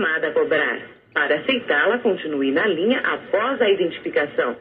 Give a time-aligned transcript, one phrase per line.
[0.00, 0.80] chamada a cobrar.
[1.12, 4.56] Para aceitá-la, continue na linha após a identificação.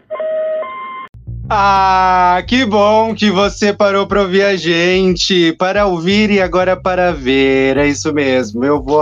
[1.50, 7.12] Ah, que bom que você parou para ouvir a gente, para ouvir e agora para
[7.12, 7.78] ver.
[7.78, 8.63] É isso mesmo.
[8.65, 9.02] Eu vou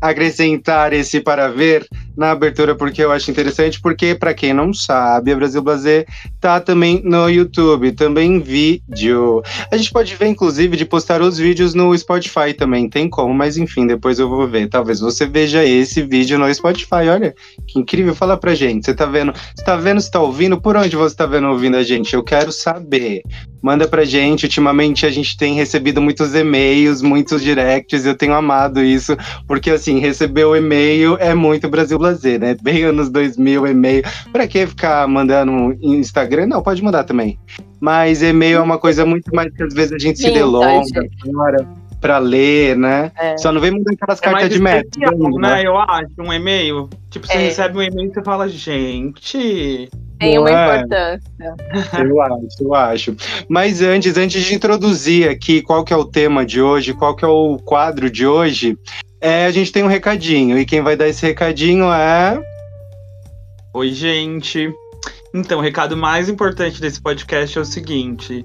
[0.00, 1.86] acrescentar esse para ver
[2.18, 6.04] na abertura porque eu acho interessante, porque para quem não sabe, a Brasil Blazer
[6.40, 9.40] tá também no YouTube, também em vídeo.
[9.70, 13.56] A gente pode ver inclusive de postar os vídeos no Spotify também, tem como, mas
[13.56, 14.68] enfim, depois eu vou ver.
[14.68, 17.08] Talvez você veja esse vídeo no Spotify.
[17.08, 17.32] Olha,
[17.68, 18.16] que incrível.
[18.16, 18.84] Fala pra gente.
[18.84, 19.32] Você tá vendo?
[19.32, 20.60] Você tá vendo, você tá ouvindo?
[20.60, 22.14] Por onde você tá vendo ouvindo a gente?
[22.14, 23.22] Eu quero saber.
[23.62, 24.44] Manda pra gente.
[24.44, 28.04] Ultimamente a gente tem recebido muitos e-mails, muitos directs.
[28.04, 29.16] Eu tenho amado isso,
[29.46, 32.56] porque assim, receber o e-mail é muito Brasil Blazer fazer, né?
[32.60, 34.02] Bem anos 2000, e-mail.
[34.32, 36.46] Pra que ficar mandando Instagram?
[36.46, 37.38] Não, pode mandar também.
[37.80, 41.08] Mas e-mail é uma coisa muito mais que às vezes a gente se delonga
[42.00, 43.10] para ler, né?
[43.18, 43.36] É.
[43.36, 45.38] Só não vem mandar aquelas é cartas de método.
[45.38, 45.48] Né?
[45.48, 45.66] né?
[45.66, 46.88] Eu acho, um e-mail.
[47.10, 47.38] Tipo, você é.
[47.38, 49.88] recebe um e-mail e você fala, gente.
[50.18, 50.76] Tem uma é.
[50.76, 51.28] importância.
[52.04, 53.16] Eu acho, eu acho.
[53.48, 57.24] Mas antes, antes de introduzir aqui qual que é o tema de hoje, qual que
[57.24, 58.76] é o quadro de hoje,
[59.20, 60.58] é, a gente tem um recadinho.
[60.58, 62.40] E quem vai dar esse recadinho é.
[63.74, 64.72] Oi, gente.
[65.34, 68.44] Então, o recado mais importante desse podcast é o seguinte: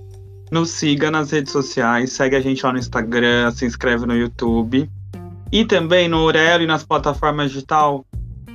[0.51, 4.89] nos siga nas redes sociais, segue a gente lá no Instagram, se inscreve no YouTube.
[5.51, 8.03] E também no Aurelo e nas plataformas digital,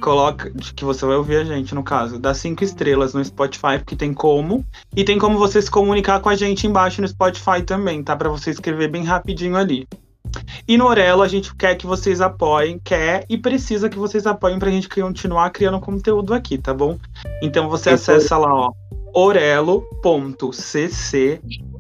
[0.01, 3.95] coloca que você vai ouvir a gente, no caso, dá cinco estrelas no Spotify, porque
[3.95, 4.65] tem como.
[4.97, 8.17] E tem como você se comunicar com a gente embaixo no Spotify também, tá?
[8.17, 9.87] Para você escrever bem rapidinho ali.
[10.67, 14.59] E no Orelo a gente quer que vocês apoiem, quer e precisa que vocês apoiem
[14.59, 16.99] pra gente continuar criando conteúdo aqui, tá bom?
[17.43, 18.73] Então você acessa lá, ó,
[19.15, 19.81] orelo.cc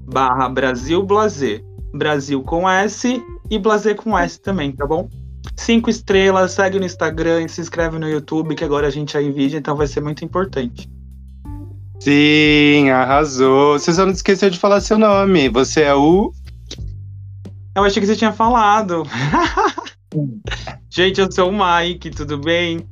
[0.06, 1.62] barra Brasil Blazer.
[1.94, 5.08] Brasil com S e Blazer com S também, tá bom?
[5.56, 9.22] Cinco estrelas, segue no Instagram e se inscreve no YouTube, que agora a gente é
[9.22, 10.88] em vídeo, então vai ser muito importante.
[12.00, 13.78] Sim, arrasou.
[13.78, 15.48] Você só não esqueceu de falar seu nome.
[15.48, 16.32] Você é o
[17.74, 19.04] eu achei que você tinha falado.
[20.90, 22.86] Gente, eu sou o Mike, tudo bem?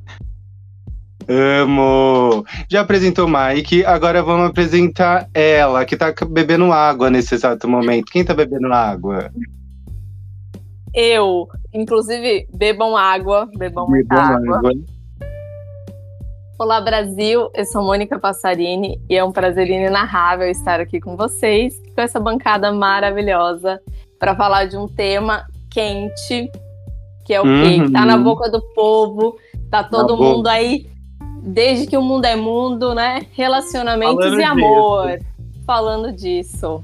[1.27, 2.45] Amo!
[2.69, 8.11] Já apresentou o Mike, agora vamos apresentar ela, que tá bebendo água nesse exato momento.
[8.11, 9.29] Quem tá bebendo água?
[10.93, 11.47] Eu.
[11.73, 14.57] Inclusive, bebam água, bebam muita água.
[14.57, 14.71] água.
[16.57, 17.49] Olá, Brasil!
[17.53, 22.19] Eu sou Mônica Passarini e é um prazer inenarrável estar aqui com vocês, com essa
[22.19, 23.81] bancada maravilhosa
[24.19, 26.49] para falar de um tema quente,
[27.25, 27.63] que é o uhum.
[27.63, 27.85] quê?
[27.85, 29.37] Que tá na boca do povo,
[29.69, 30.51] tá todo na mundo boca.
[30.51, 30.89] aí,
[31.43, 33.25] desde que o mundo é mundo, né?
[33.33, 35.07] Relacionamentos falando e amor.
[35.07, 35.25] Disso.
[35.65, 36.83] Falando disso.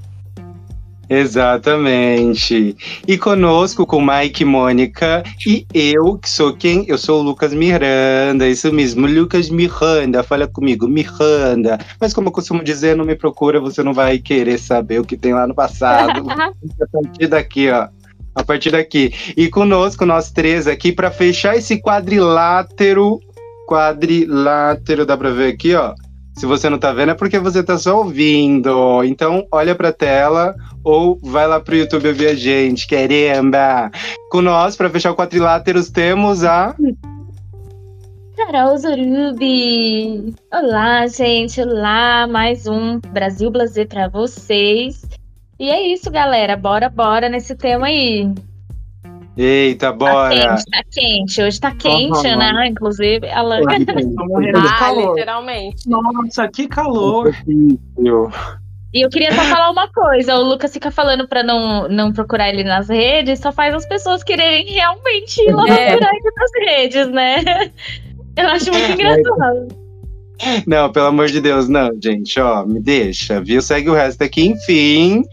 [1.13, 2.75] Exatamente.
[3.07, 6.85] E conosco com Mike Mônica e eu, que sou quem?
[6.88, 11.78] Eu sou o Lucas Miranda, isso mesmo, Lucas Miranda, fala comigo, Miranda.
[12.01, 15.16] Mas como eu costumo dizer, não me procura, você não vai querer saber o que
[15.16, 16.25] tem lá no passado.
[16.34, 17.88] a partir daqui, ó.
[18.34, 19.13] A partir daqui.
[19.38, 23.19] E conosco, nós três aqui, para fechar esse quadrilátero.
[23.69, 25.94] Quadrilátero, dá pra ver aqui, ó.
[26.35, 29.03] Se você não tá vendo é porque você tá só ouvindo.
[29.03, 33.91] Então, olha pra tela ou vai lá pro YouTube ouvir a gente, caramba!
[34.29, 36.75] Com nós, para fechar o quadriláteros, temos a.
[38.35, 40.33] Carol Zorubi!
[40.51, 41.61] Olá, gente!
[41.61, 42.27] Olá!
[42.27, 45.05] Mais um Brasil Blazer para vocês.
[45.59, 46.57] E é isso, galera.
[46.57, 48.29] Bora, bora nesse tema aí.
[49.35, 50.35] Eita, tá bora!
[50.35, 51.41] Tá quente, tá quente.
[51.41, 52.38] Hoje tá quente, uhum.
[52.38, 52.67] né?
[52.67, 53.59] Inclusive, ela.
[53.61, 55.07] Tô morrendo de calor.
[55.07, 55.89] Ah, literalmente.
[55.89, 57.35] Nossa, que calor!
[58.94, 62.49] E eu queria só falar uma coisa: o Lucas fica falando pra não, não procurar
[62.49, 65.88] ele nas redes, só faz as pessoas quererem realmente ir lá é.
[65.88, 67.71] procurar ele nas redes, né?
[68.38, 68.94] Eu acho muito é.
[68.94, 69.83] engraçado.
[70.67, 73.61] Não, pelo amor de Deus, não, gente, ó, me deixa, viu?
[73.61, 75.23] Segue o resto aqui, enfim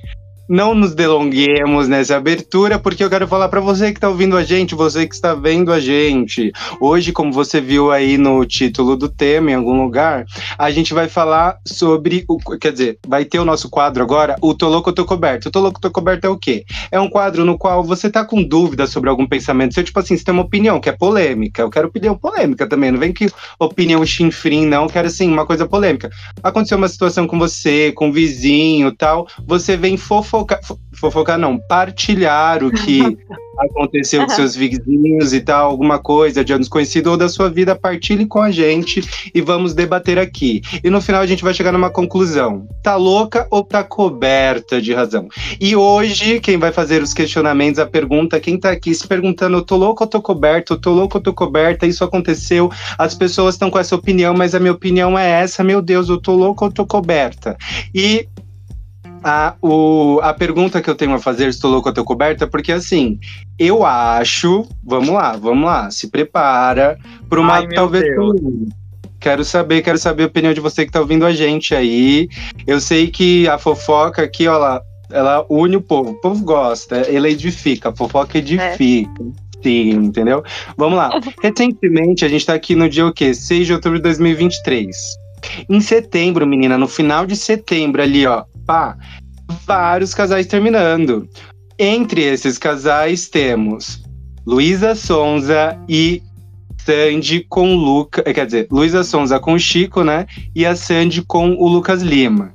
[0.50, 4.42] não nos delonguemos nessa abertura, porque eu quero falar para você que está ouvindo a
[4.42, 6.50] gente, você que está vendo a gente.
[6.80, 10.24] Hoje, como você viu aí no título do tema, em algum lugar,
[10.58, 12.36] a gente vai falar sobre o.
[12.58, 15.48] Quer dizer, vai ter o nosso quadro agora, o Tô Louco, Tô Coberto.
[15.48, 16.64] O Tô Louco, Tô Coberto é o quê?
[16.90, 19.72] É um quadro no qual você tá com dúvida sobre algum pensamento.
[19.72, 21.62] Você, tipo assim, você tem uma opinião que é polêmica.
[21.62, 22.90] Eu quero opinião polêmica também.
[22.90, 24.82] Não vem que opinião chinfrim, não.
[24.82, 26.10] Eu quero, assim, uma coisa polêmica.
[26.42, 29.28] Aconteceu uma situação com você, com um vizinho tal.
[29.46, 29.96] Você vem
[30.40, 30.60] fofocar
[31.00, 33.00] fofocar não, partilhar o que
[33.58, 37.76] aconteceu com seus vizinhos e tal, alguma coisa de anos conhecido ou da sua vida,
[37.76, 40.62] partilhe com a gente e vamos debater aqui.
[40.82, 42.66] E no final a gente vai chegar numa conclusão.
[42.82, 45.28] Tá louca ou tá coberta de razão?
[45.60, 49.62] E hoje, quem vai fazer os questionamentos, a pergunta, quem tá aqui se perguntando, eu
[49.62, 53.54] tô louco ou tô coberto, eu tô louco ou tô coberta, isso aconteceu, as pessoas
[53.54, 56.64] estão com essa opinião, mas a minha opinião é essa, meu Deus, eu tô louco
[56.64, 57.56] ou tô coberta?
[57.94, 58.26] E
[59.22, 62.72] a, o, a pergunta que eu tenho a fazer, estou louco, eu tô coberta, porque
[62.72, 63.18] assim,
[63.58, 68.04] eu acho, vamos lá, vamos lá, se prepara para uma Ai, talvez.
[69.20, 72.26] Quero saber, quero saber a opinião de você que tá ouvindo a gente aí.
[72.66, 76.12] Eu sei que a fofoca aqui, ó, ela, ela une o povo.
[76.12, 79.22] O povo gosta, ela edifica, a fofoca edifica.
[79.62, 80.42] Sim, entendeu?
[80.74, 81.10] Vamos lá.
[81.42, 83.34] Recentemente, a gente tá aqui no dia o quê?
[83.34, 84.96] 6 de outubro de 2023.
[85.68, 88.44] Em setembro, menina, no final de setembro ali, ó,
[89.66, 91.28] vários casais terminando.
[91.78, 94.02] Entre esses casais temos
[94.46, 96.22] Luísa Sonza e
[96.84, 100.26] Sandy com o Luca, eh, quer dizer, Luísa Sonza com o Chico, né?
[100.54, 102.52] E a Sandy com o Lucas Lima.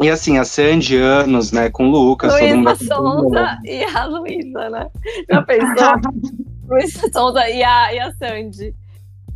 [0.00, 4.86] E assim, a Sandy, anos, né, com o Lucas, Luísa Sonza e a Luísa, né?
[5.28, 5.92] Já pensou?
[6.68, 8.74] Luísa Sonza e a, e a Sandy.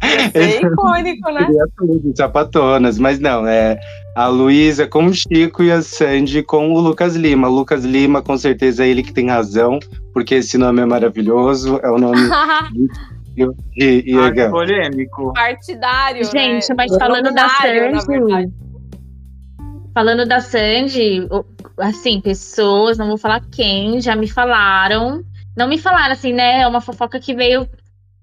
[0.04, 1.48] Ia ser icônico, né?
[2.16, 3.78] Sapatonas, mas não, é
[4.14, 7.48] a Luísa com o Chico e a Sandy com o Lucas Lima.
[7.48, 9.78] O Lucas Lima, com certeza, é ele que tem razão,
[10.12, 12.20] porque esse nome é maravilhoso, é o nome
[13.34, 14.50] de de Ai, Iega.
[14.50, 15.32] polêmico.
[15.32, 16.24] Partidário.
[16.24, 16.74] Gente, né?
[16.76, 18.52] mas falando da Sandy,
[19.94, 21.26] falando da Sandy,
[21.78, 25.22] assim, pessoas, não vou falar quem, já me falaram.
[25.56, 26.60] Não me falaram assim, né?
[26.60, 27.66] É uma fofoca que veio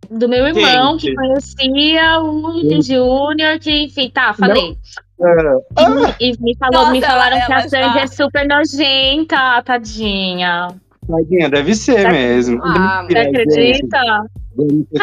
[0.10, 1.08] do meu irmão, Quente.
[1.08, 4.78] que conhecia o Júnior, que, enfim, tá, falei.
[4.98, 5.02] Ah,
[6.20, 8.48] E, e me, falou, me Nossa, falaram ela- que a ela Sandy já- é super
[8.48, 10.68] nojenta, tadinha.
[11.08, 12.62] Tadinha, deve ser Tá- mesmo.
[12.64, 14.00] Ah, Você acredita?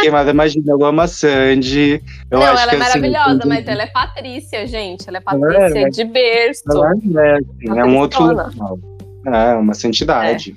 [0.00, 2.02] Queimada, imagina, eu amo a Sandy.
[2.30, 5.08] Eu não, acho ela que, é assim, maravilhosa, mas ela é Patrícia, gente.
[5.08, 6.62] Ela é Ela Patrícia é, de berço.
[6.70, 8.52] Ela é, assim, é um outro Patriciana.
[8.58, 8.78] local.
[9.26, 10.54] É, uma santidade.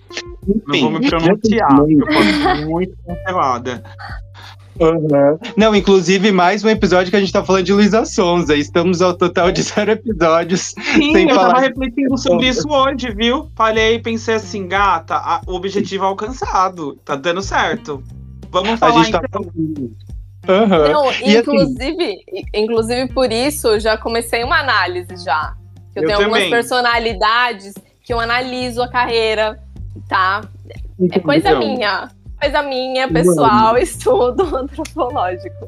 [0.47, 2.23] Não vou me Enfim, pronunciar, eu posso
[2.57, 3.83] ser muito cancelada.
[4.80, 5.38] Uhum.
[5.58, 8.56] Não, inclusive, mais um episódio que a gente tá falando de Luísa Sonza.
[8.56, 10.74] Estamos ao total de zero episódios.
[10.96, 13.50] Sim, Sem eu falar tava refletindo sobre isso hoje, viu?
[13.56, 16.96] Falei, pensei assim, gata, a- o objetivo alcançado.
[17.04, 18.02] Tá dando certo.
[18.50, 19.44] Vamos A falar gente tá então.
[19.44, 19.92] falando.
[20.48, 20.90] Aham.
[20.94, 22.16] Não, E assim- inclusive,
[22.54, 25.54] inclusive por isso eu já comecei uma análise já.
[25.96, 26.50] Eu, Eu tenho algumas também.
[26.52, 27.74] personalidades
[28.04, 29.60] que eu analiso a carreira,
[30.08, 30.42] tá?
[31.12, 32.10] É coisa Então, minha.
[32.41, 35.68] Coisa minha, pessoal, estudo antropológico.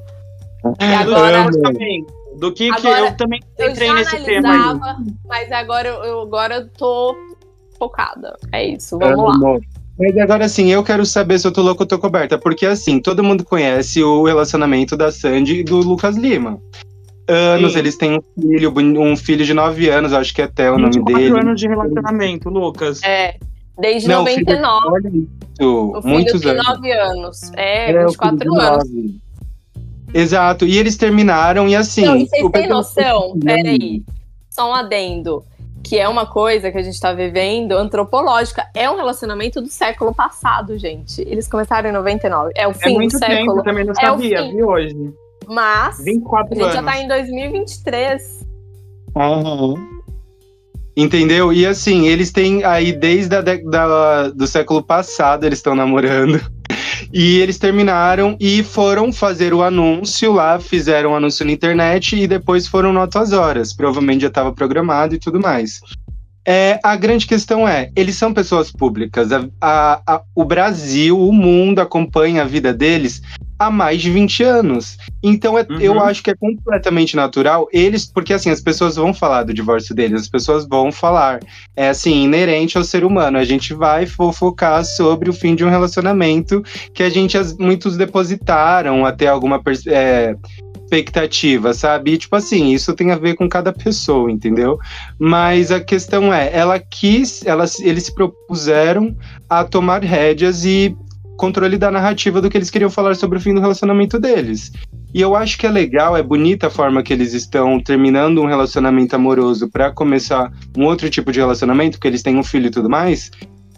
[0.80, 2.06] E Do agora, que também.
[2.38, 4.54] Do que, que Agora, eu também eu entrei nesse tema
[4.96, 5.06] aí.
[5.28, 7.16] mas agora eu, eu- agora eu tô
[7.78, 8.38] focada.
[8.54, 9.60] É isso, vamos lá.
[10.00, 12.38] Mas agora sim, eu quero saber se eu tô louco ou tô coberta.
[12.38, 16.58] Porque assim, todo mundo conhece o relacionamento da Sandy e do Lucas Lima.
[17.28, 17.80] Anos, Sim.
[17.80, 21.22] eles têm um filho, um filho de 9 anos, acho que até o nome 24
[21.22, 21.40] dele.
[21.40, 23.02] anos de relacionamento, Lucas.
[23.04, 23.36] É,
[23.80, 24.88] desde Não, o filho- 99.
[24.90, 25.28] Olha isso,
[25.98, 26.68] O filho muitos tem anos.
[26.68, 27.52] 9 anos.
[27.56, 29.12] É, É, o filho 24 de anos.
[30.14, 32.06] Exato, e eles terminaram e assim.
[32.06, 33.38] Não, e vocês têm noção?
[33.44, 34.04] Peraí.
[34.50, 35.44] Só um adendo.
[35.84, 38.68] Que é uma coisa que a gente tá vivendo antropológica.
[38.76, 41.22] É um relacionamento do século passado, gente.
[41.22, 42.52] Eles começaram em 99.
[42.56, 43.60] É o É fim do muito tempo, século.
[43.60, 44.56] eu também não É sabia, fim.
[44.58, 45.14] viu, hoje.
[45.48, 46.76] Mas a 24 gente anos.
[46.76, 48.46] já tá em 2023.
[49.16, 49.74] Aham.
[50.96, 51.54] Entendeu?
[51.54, 56.40] E assim, eles têm aí desde a da, do século passado, eles estão namorando.
[57.14, 62.26] E eles terminaram e foram fazer o anúncio lá, fizeram o anúncio na internet e
[62.26, 63.74] depois foram no Altas Horas.
[63.74, 65.82] Provavelmente já estava programado e tudo mais.
[66.48, 69.32] É, a grande questão é, eles são pessoas públicas.
[69.32, 73.22] A- a- a- o Brasil, o mundo acompanha a vida deles
[73.66, 74.98] há mais de 20 anos.
[75.24, 75.80] Então é- Uhum.
[75.80, 79.94] eu acho que é completamente natural eles, porque assim, as pessoas vão falar do divórcio
[79.96, 81.40] deles, as pessoas vão falar.
[81.76, 83.38] É assim, inerente ao ser humano.
[83.38, 86.64] A gente vai fofocar sobre o fim de um relacionamento
[86.94, 90.36] que a gente, muitos depositaram até alguma é,
[90.92, 92.12] expectativa, sabe?
[92.14, 94.78] E, tipo assim, isso tem a ver com cada pessoa, entendeu?
[95.18, 99.16] Mas a questão é, ela quis, elas, eles se propuseram
[99.50, 100.96] a tomar rédeas e
[101.42, 104.72] controle da narrativa do que eles queriam falar sobre o fim do relacionamento deles.
[105.12, 108.46] E eu acho que é legal, é bonita a forma que eles estão terminando um
[108.46, 112.70] relacionamento amoroso para começar um outro tipo de relacionamento, porque eles têm um filho e
[112.70, 113.32] tudo mais,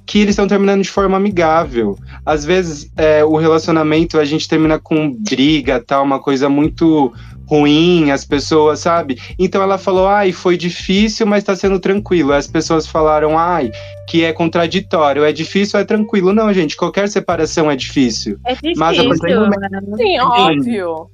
[0.06, 1.98] que eles estão terminando de forma amigável.
[2.26, 7.14] Às vezes é, o relacionamento a gente termina com briga, tal, uma coisa muito
[7.48, 9.18] ruim, as pessoas, sabe?
[9.38, 12.34] Então ela falou, ai, foi difícil, mas tá sendo tranquilo.
[12.34, 13.72] As pessoas falaram, ai,
[14.08, 16.34] que é contraditório, é difícil, é tranquilo.
[16.34, 18.38] Não, gente, qualquer separação é difícil.
[18.46, 18.76] É difícil.
[18.78, 19.98] Mas a partir do momento- né?
[19.98, 21.08] Sim, óbvio.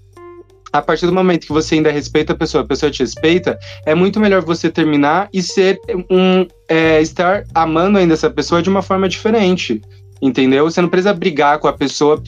[0.71, 3.57] a partir do momento que você ainda respeita a pessoa, a pessoa te respeita,
[3.87, 5.79] é muito melhor você terminar e ser
[6.11, 6.45] um.
[6.67, 9.81] é, estar amando ainda essa pessoa de uma forma diferente.
[10.21, 10.69] Entendeu?
[10.69, 12.21] Você não precisa brigar com a pessoa,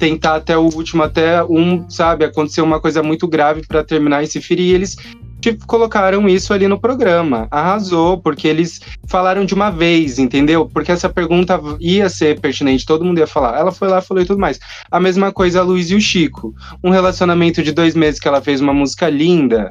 [0.00, 4.26] tentar até o último, até um, sabe, acontecer uma coisa muito grave pra terminar e
[4.26, 4.70] se ferir.
[4.70, 4.96] E eles
[5.40, 7.46] tipo, colocaram isso ali no programa.
[7.50, 10.66] Arrasou, porque eles falaram de uma vez, entendeu?
[10.66, 13.58] Porque essa pergunta ia ser pertinente, todo mundo ia falar.
[13.58, 14.58] Ela foi lá, falou e tudo mais.
[14.90, 16.54] A mesma coisa a Luiz e o Chico.
[16.82, 19.70] Um relacionamento de dois meses que ela fez uma música linda.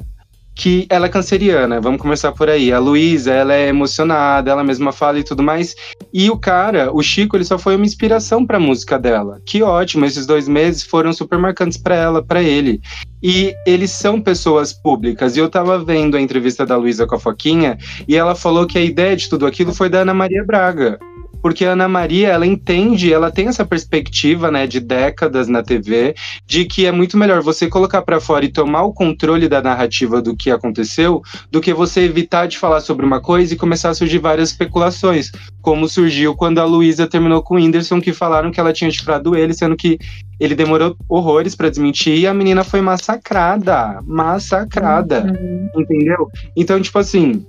[0.54, 2.72] Que ela é canceriana, vamos começar por aí.
[2.72, 5.74] A Luísa, ela é emocionada, ela mesma fala e tudo mais.
[6.12, 9.40] E o cara, o Chico, ele só foi uma inspiração pra música dela.
[9.46, 12.80] Que ótimo, esses dois meses foram super marcantes pra ela, pra ele.
[13.22, 15.36] E eles são pessoas públicas.
[15.36, 18.78] E eu tava vendo a entrevista da Luísa com a Foquinha, e ela falou que
[18.78, 20.98] a ideia de tudo aquilo foi da Ana Maria Braga.
[21.42, 26.14] Porque a Ana Maria, ela entende, ela tem essa perspectiva, né, de décadas na TV,
[26.46, 30.20] de que é muito melhor você colocar pra fora e tomar o controle da narrativa
[30.20, 33.94] do que aconteceu, do que você evitar de falar sobre uma coisa e começar a
[33.94, 35.30] surgir várias especulações,
[35.62, 39.36] como surgiu quando a Luísa terminou com o Whindersson, que falaram que ela tinha chifrado
[39.36, 39.98] ele, sendo que
[40.38, 45.38] ele demorou horrores pra desmentir e a menina foi massacrada, massacrada,
[45.76, 46.28] entendeu?
[46.56, 47.44] Então, tipo assim,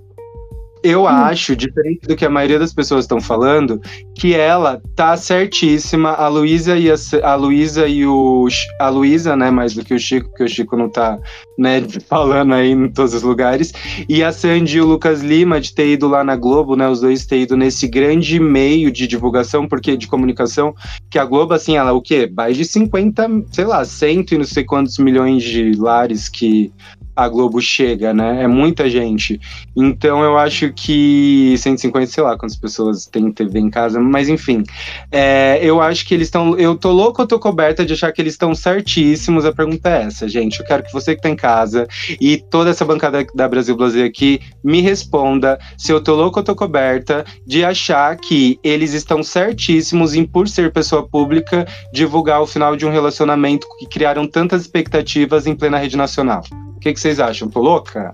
[0.83, 3.79] eu acho, diferente do que a maioria das pessoas estão falando,
[4.15, 6.11] que ela tá certíssima.
[6.11, 8.47] A Luísa e a, a Luísa e o
[8.79, 11.19] a Luísa, né, mais do que o Chico, porque o Chico não tá,
[11.57, 13.71] né, falando aí em todos os lugares.
[14.09, 17.01] E a Sandy e o Lucas Lima de ter ido lá na Globo, né, os
[17.01, 20.73] dois ter ido nesse grande meio de divulgação, porque de comunicação,
[21.09, 22.31] que a Globo assim, ela o quê?
[22.35, 26.71] Mais de 50, sei lá, cento e não sei quantos milhões de lares que
[27.15, 28.43] a Globo chega, né?
[28.43, 29.39] É muita gente.
[29.75, 34.63] Então eu acho que 150, sei lá quantas pessoas têm TV em casa, mas enfim.
[35.11, 36.57] É, eu acho que eles estão.
[36.57, 39.45] Eu tô louco, eu tô coberta de achar que eles estão certíssimos.
[39.45, 40.59] A pergunta é essa, gente.
[40.59, 41.87] Eu quero que você que tá em casa
[42.19, 46.43] e toda essa bancada da Brasil Blazer aqui me responda se eu tô louco, eu
[46.43, 52.47] tô coberta de achar que eles estão certíssimos em, por ser pessoa pública, divulgar o
[52.47, 56.43] final de um relacionamento que criaram tantas expectativas em plena rede nacional.
[56.81, 57.47] O que, que vocês acham?
[57.47, 58.11] Tô louca?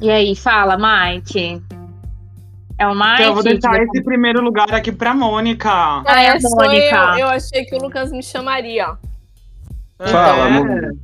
[0.00, 1.62] E aí, fala, Mike.
[2.78, 3.12] É o Mike?
[3.16, 5.68] Então eu vou deixar que- esse primeiro lugar aqui pra Mônica.
[6.06, 6.96] Ai, a É, Mônica.
[7.12, 7.18] eu.
[7.18, 8.96] Eu achei que o Lucas me chamaria.
[9.98, 10.52] Fala, É.
[10.56, 10.96] amor.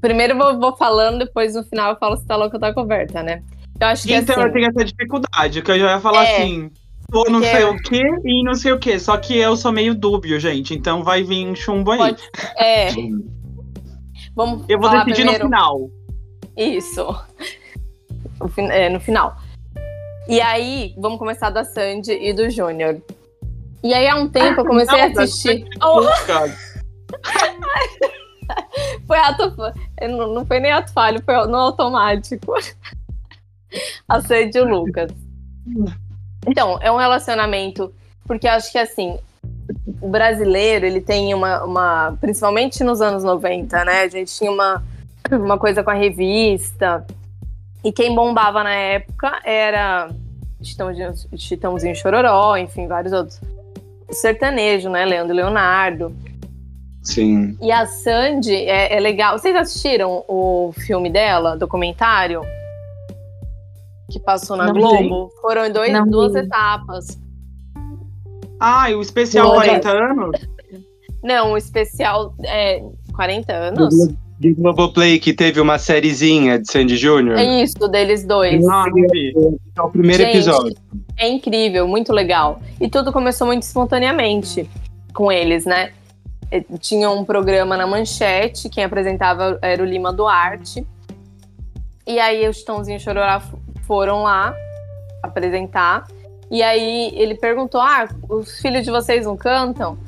[0.00, 2.72] Primeiro eu vou, vou falando, depois no final eu falo se tá louca ou tá
[2.72, 3.42] coberta, né?
[3.78, 6.36] Eu acho que Então assim, eu tenho essa dificuldade, que eu já ia falar É.
[6.36, 6.70] assim.
[7.12, 8.98] Ou não sei o que e não sei o que.
[8.98, 10.74] Só que eu sou meio dúbio, gente.
[10.74, 11.98] Então vai vir chumbo aí.
[11.98, 12.22] Pode-
[12.56, 12.88] é.
[14.34, 15.44] Vamos Eu vou decidir primeiro.
[15.44, 15.90] no final.
[16.56, 17.06] Isso.
[18.70, 19.36] É, no final.
[20.28, 23.02] E aí, vamos começar da Sandy e do Júnior.
[23.84, 25.66] E aí, há um tempo, eu comecei a Não, da assistir.
[25.82, 26.02] Oh,
[29.06, 29.54] foi ato.
[30.00, 32.54] Não, não foi nem ato falho, foi no automático.
[34.08, 35.10] A Sandy e o Lucas.
[36.46, 37.92] Então, é um relacionamento.
[38.26, 39.18] Porque acho que assim.
[40.00, 42.18] O brasileiro, ele tem uma, uma.
[42.20, 44.02] Principalmente nos anos 90, né?
[44.02, 44.82] A gente tinha uma,
[45.30, 47.06] uma coisa com a revista.
[47.84, 50.10] E quem bombava na época era
[50.62, 53.40] Chitãozinho, Chitãozinho Chororó, enfim, vários outros.
[54.08, 55.04] O sertanejo, né?
[55.04, 56.14] Leandro Leonardo.
[57.02, 57.56] Sim.
[57.60, 59.36] E a Sandy é, é legal.
[59.38, 62.42] Vocês assistiram o filme dela, documentário?
[64.12, 64.74] Que passou na Não.
[64.74, 65.30] Globo?
[65.40, 66.40] Foram em dois, Não duas vi.
[66.40, 67.18] etapas.
[68.60, 69.80] Ah, e o especial Olha.
[69.80, 70.40] 40 anos?
[71.22, 72.82] Não, o especial é
[73.14, 73.94] 40 anos?
[74.38, 77.38] De Globoplay, que teve uma sériezinha de Sandy Júnior.
[77.38, 78.66] É isso, deles dois.
[78.68, 79.32] Ah, não vi.
[79.76, 80.76] É o primeiro Gente, episódio.
[81.16, 82.60] É incrível, muito legal.
[82.80, 84.68] E tudo começou muito espontaneamente
[85.14, 85.92] com eles, né?
[86.50, 90.84] Eh, Tinha um programa na Manchete, quem apresentava era o Lima Duarte.
[92.04, 93.54] E aí os Chitãozinho e Chororá f-
[93.86, 94.54] foram lá
[95.22, 96.06] apresentar.
[96.50, 99.98] E aí ele perguntou: Ah, os filhos de vocês não cantam?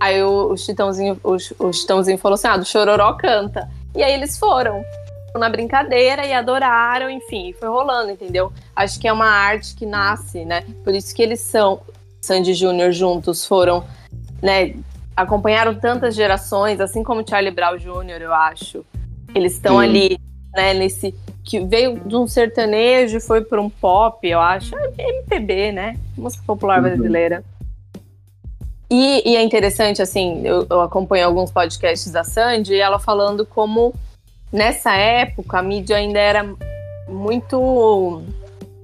[0.00, 3.68] Aí o, o, Chitãozinho, o, o Chitãozinho falou assim: Ah, do Chororó canta.
[3.94, 4.84] E aí eles foram
[5.38, 8.52] na brincadeira e adoraram, enfim, foi rolando, entendeu?
[8.74, 10.64] Acho que é uma arte que nasce, né?
[10.84, 11.80] Por isso que eles são,
[12.20, 13.84] Sandy Júnior juntos foram,
[14.42, 14.74] né?
[15.16, 18.84] Acompanharam tantas gerações, assim como Charlie Brown Jr., eu acho.
[19.34, 20.18] Eles estão ali,
[20.54, 20.74] né?
[20.74, 21.14] Nesse.
[21.44, 24.74] Que veio de um sertanejo e foi para um pop, eu acho.
[24.76, 25.96] É MPB, né?
[26.16, 26.84] Música popular Uhum.
[26.84, 27.44] brasileira.
[28.90, 33.44] E, e, é interessante, assim, eu, eu acompanho alguns podcasts da Sandy e ela falando
[33.44, 33.94] como
[34.52, 36.54] nessa época a mídia ainda era
[37.08, 38.22] muito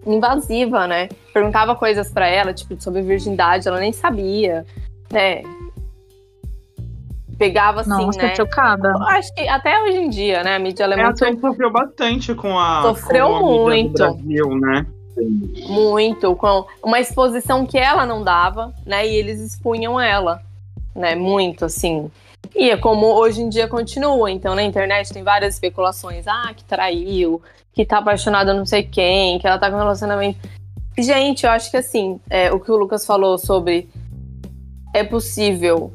[0.06, 1.08] invasiva, né?
[1.32, 4.66] Perguntava coisas para ela, tipo, sobre virgindade, ela nem sabia,
[5.12, 5.42] né?
[7.40, 8.34] Pegava assim, Nossa, né?
[8.36, 8.92] chocada.
[9.08, 10.56] Acho que até hoje em dia, né?
[10.56, 11.20] A mídia ela é, Ela muito.
[11.20, 12.82] sempre sofreu bastante com a.
[12.82, 13.92] Sofreu com a mídia do muito.
[13.94, 14.86] Brasil, né?
[15.66, 19.08] Muito, com uma exposição que ela não dava, né?
[19.08, 20.42] E eles expunham ela,
[20.94, 21.14] né?
[21.14, 22.10] Muito, assim.
[22.54, 24.30] E é como hoje em dia continua.
[24.30, 26.28] Então, na internet tem várias especulações.
[26.28, 27.40] Ah, que traiu,
[27.72, 30.38] que tá apaixonada não sei quem, que ela tá com um relacionamento.
[30.98, 33.88] Gente, eu acho que assim, é, o que o Lucas falou sobre
[34.92, 35.90] é possível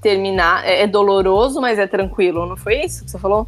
[0.00, 3.46] terminar, é, é doloroso, mas é tranquilo, não foi isso que você falou?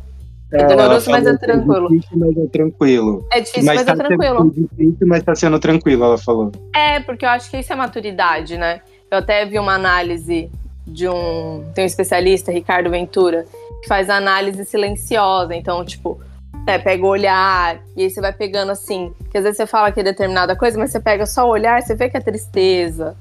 [0.52, 1.87] É, doloroso, mas é tranquilo.
[1.87, 3.26] É difícil, mas é tranquilo.
[3.32, 4.50] É difícil, mas, mas tá é tranquilo.
[4.50, 6.50] difícil, mas tá sendo tranquilo, ela falou.
[6.75, 8.80] É, porque eu acho que isso é maturidade, né?
[9.11, 10.50] Eu até vi uma análise
[10.87, 11.64] de um.
[11.73, 13.47] Tem um especialista, Ricardo Ventura,
[13.80, 15.54] que faz análise silenciosa.
[15.54, 16.20] Então, tipo,
[16.66, 19.12] é, pega o olhar, e aí você vai pegando assim.
[19.30, 21.80] Que às vezes você fala que é determinada coisa, mas você pega só o olhar,
[21.80, 23.16] você vê que é tristeza.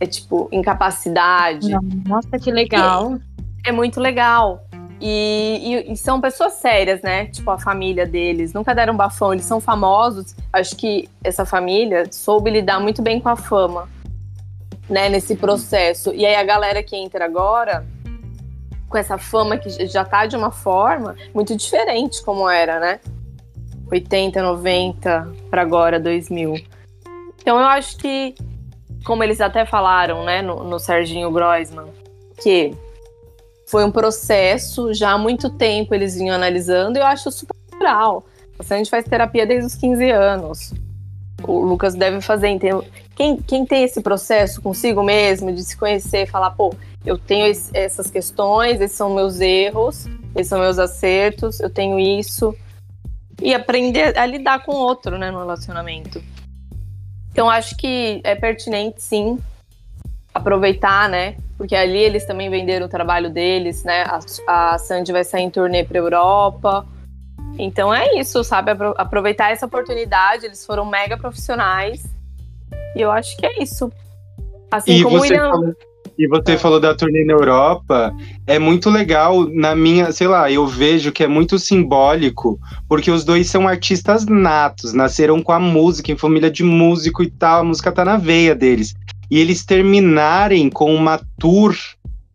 [0.00, 1.68] É tipo, incapacidade.
[2.06, 3.18] Nossa, que legal.
[3.64, 4.64] É, é muito legal.
[5.00, 7.26] E, e, e, são pessoas sérias, né?
[7.26, 8.52] Tipo, a família deles.
[8.52, 10.34] Nunca deram bafão, eles são famosos.
[10.52, 13.88] Acho que essa família soube lidar muito bem com a fama,
[14.88, 15.08] né?
[15.08, 16.12] Nesse processo.
[16.14, 17.86] E aí a galera que entra agora,
[18.88, 23.00] com essa fama que já tá de uma forma muito diferente como era, né?
[23.90, 26.54] 80, 90 para agora 2000.
[27.40, 28.34] Então eu acho que,
[29.08, 31.86] como eles até falaram, né, no, no Serginho Groisman,
[32.42, 32.74] que
[33.66, 38.26] foi um processo, já há muito tempo eles vinham analisando, e eu acho super natural.
[38.58, 40.74] A gente faz terapia desde os 15 anos.
[41.42, 42.58] O Lucas deve fazer.
[43.16, 46.74] Quem, quem tem esse processo consigo mesmo, de se conhecer, falar, pô,
[47.06, 52.54] eu tenho essas questões, esses são meus erros, esses são meus acertos, eu tenho isso.
[53.40, 56.22] E aprender a lidar com o outro, né, no relacionamento.
[57.38, 59.38] Então, acho que é pertinente, sim,
[60.34, 64.02] aproveitar, né, porque ali eles também venderam o trabalho deles, né?
[64.48, 66.84] A, a Sandy vai sair em turnê para Europa.
[67.56, 68.72] Então é isso, sabe?
[68.96, 70.46] Aproveitar essa oportunidade.
[70.46, 72.04] Eles foram mega profissionais.
[72.96, 73.88] E eu acho que é isso.
[74.68, 75.50] Assim e como você William...
[75.50, 75.76] falou,
[76.18, 76.58] E você é.
[76.58, 78.12] falou da turnê na Europa.
[78.46, 83.24] É muito legal, na minha, sei lá, eu vejo que é muito simbólico, porque os
[83.24, 87.64] dois são artistas natos, nasceram com a música, em família de músico e tal, a
[87.64, 88.94] música tá na veia deles
[89.30, 91.76] e eles terminarem com uma tour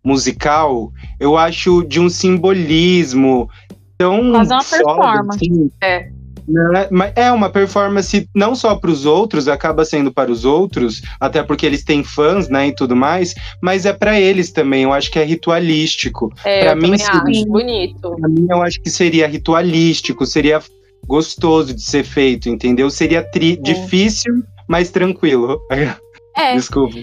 [0.04, 3.50] musical, eu acho de um simbolismo
[3.98, 5.38] tão Fazer uma performance.
[5.38, 6.12] Assim, é.
[6.47, 6.89] Né?
[7.15, 11.65] É uma performance não só para os outros, acaba sendo para os outros, até porque
[11.65, 14.84] eles têm fãs, né, e tudo mais, mas é para eles também.
[14.84, 16.32] Eu acho que é ritualístico.
[16.43, 18.15] É, para mim, seria, acho bonito.
[18.19, 20.62] Para mim, eu acho que seria ritualístico, seria
[21.06, 22.89] gostoso de ser feito, entendeu?
[22.89, 25.60] Seria tri- difícil, mas tranquilo.
[26.36, 26.56] É.
[26.56, 26.97] Desculpa.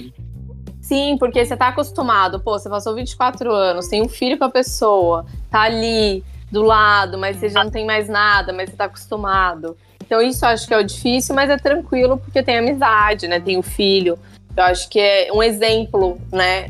[0.81, 4.50] Sim, porque você tá acostumado, pô, você passou 24 anos, tem um filho com a
[4.50, 8.85] pessoa, tá ali do lado, mas você já não tem mais nada, mas você tá
[8.85, 9.77] acostumado.
[10.05, 13.39] Então isso eu acho que é o difícil, mas é tranquilo porque tem amizade, né?
[13.39, 14.19] Tem o filho.
[14.57, 16.69] Eu acho que é um exemplo, né,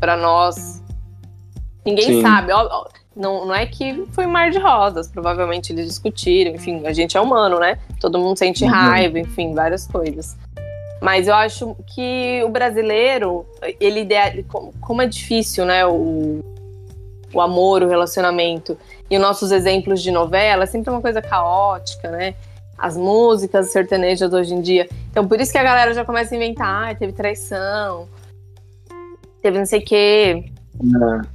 [0.00, 0.82] para nós.
[1.84, 2.22] Ninguém Sim.
[2.22, 6.92] sabe, ó, não, não é que foi mar de rosas, provavelmente eles discutiram, enfim, a
[6.92, 7.78] gente é humano, né?
[8.00, 8.70] Todo mundo sente uhum.
[8.70, 10.36] raiva, enfim, várias coisas.
[11.00, 13.46] Mas eu acho que o brasileiro,
[13.78, 14.32] ele ideal,
[14.80, 16.40] como é difícil, né, o,
[17.32, 18.76] o amor, o relacionamento.
[19.10, 22.34] E os nossos exemplos de novela é sempre uma coisa caótica, né?
[22.76, 24.88] As músicas sertanejas hoje em dia.
[25.10, 28.08] Então, por isso que a galera já começa a inventar, ah, teve traição,
[29.40, 30.44] teve não sei o quê.
[30.80, 31.26] É.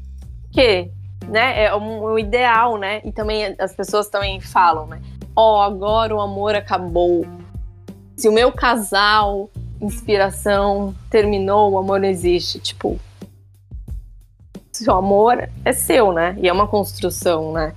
[0.51, 0.91] Que,
[1.27, 1.63] né?
[1.65, 3.01] É o, o ideal, né?
[3.03, 5.01] E também as pessoas também falam, né?
[5.35, 7.25] Ó, oh, agora o amor acabou
[8.21, 9.49] se o meu casal,
[9.81, 12.59] inspiração, terminou, o amor não existe.
[12.59, 12.99] Tipo,
[14.87, 16.37] o amor é seu, né?
[16.41, 17.75] E é uma construção, né?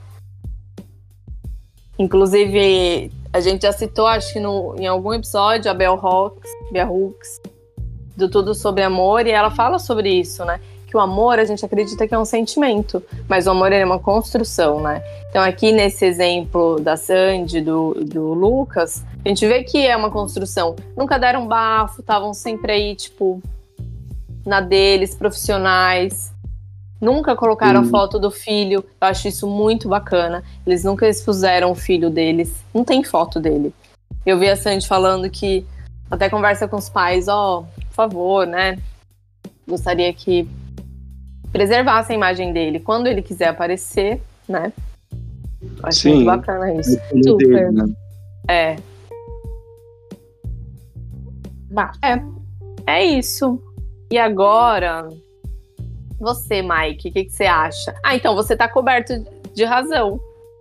[1.98, 6.92] Inclusive, a gente já citou, acho que no, em algum episódio, a Bell Hooks, Bell
[6.92, 7.40] Hooks,
[8.16, 10.60] do Tudo Sobre Amor, e ela fala sobre isso, né?
[10.94, 13.98] que o amor a gente acredita que é um sentimento, mas o amor é uma
[13.98, 15.02] construção, né?
[15.28, 20.08] Então aqui nesse exemplo da Sandy, do, do Lucas, a gente vê que é uma
[20.08, 20.76] construção.
[20.96, 23.42] Nunca deram bafo, estavam sempre aí, tipo,
[24.46, 26.32] na deles, profissionais.
[27.04, 28.84] Nunca colocaram a foto do filho.
[29.00, 30.42] Eu acho isso muito bacana.
[30.66, 32.64] Eles nunca expuseram o filho deles.
[32.72, 33.74] Não tem foto dele.
[34.24, 35.66] Eu vi a Sandy falando que
[36.10, 38.78] até conversa com os pais, ó, oh, por favor, né?
[39.66, 40.48] gostaria que
[41.52, 44.72] preservasse a imagem dele quando ele quiser aparecer, né?
[45.82, 46.14] Acho Sim.
[46.14, 46.98] muito bacana isso.
[47.22, 47.72] Super.
[47.72, 47.84] Né?
[48.48, 48.76] É,
[51.70, 51.92] Bah.
[52.86, 53.60] é isso.
[54.10, 55.08] E agora,
[56.18, 57.94] você, Mike, o que, que você acha?
[58.04, 59.12] Ah, então você tá coberto
[59.54, 60.18] de razão.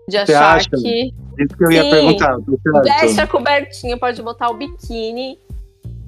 [0.08, 0.70] De Você achar acha?
[0.70, 1.90] que Isso que eu ia Sim.
[1.90, 2.36] perguntar.
[2.36, 2.84] tá certo?
[3.02, 5.40] veste a cobertinha, pode botar o biquíni,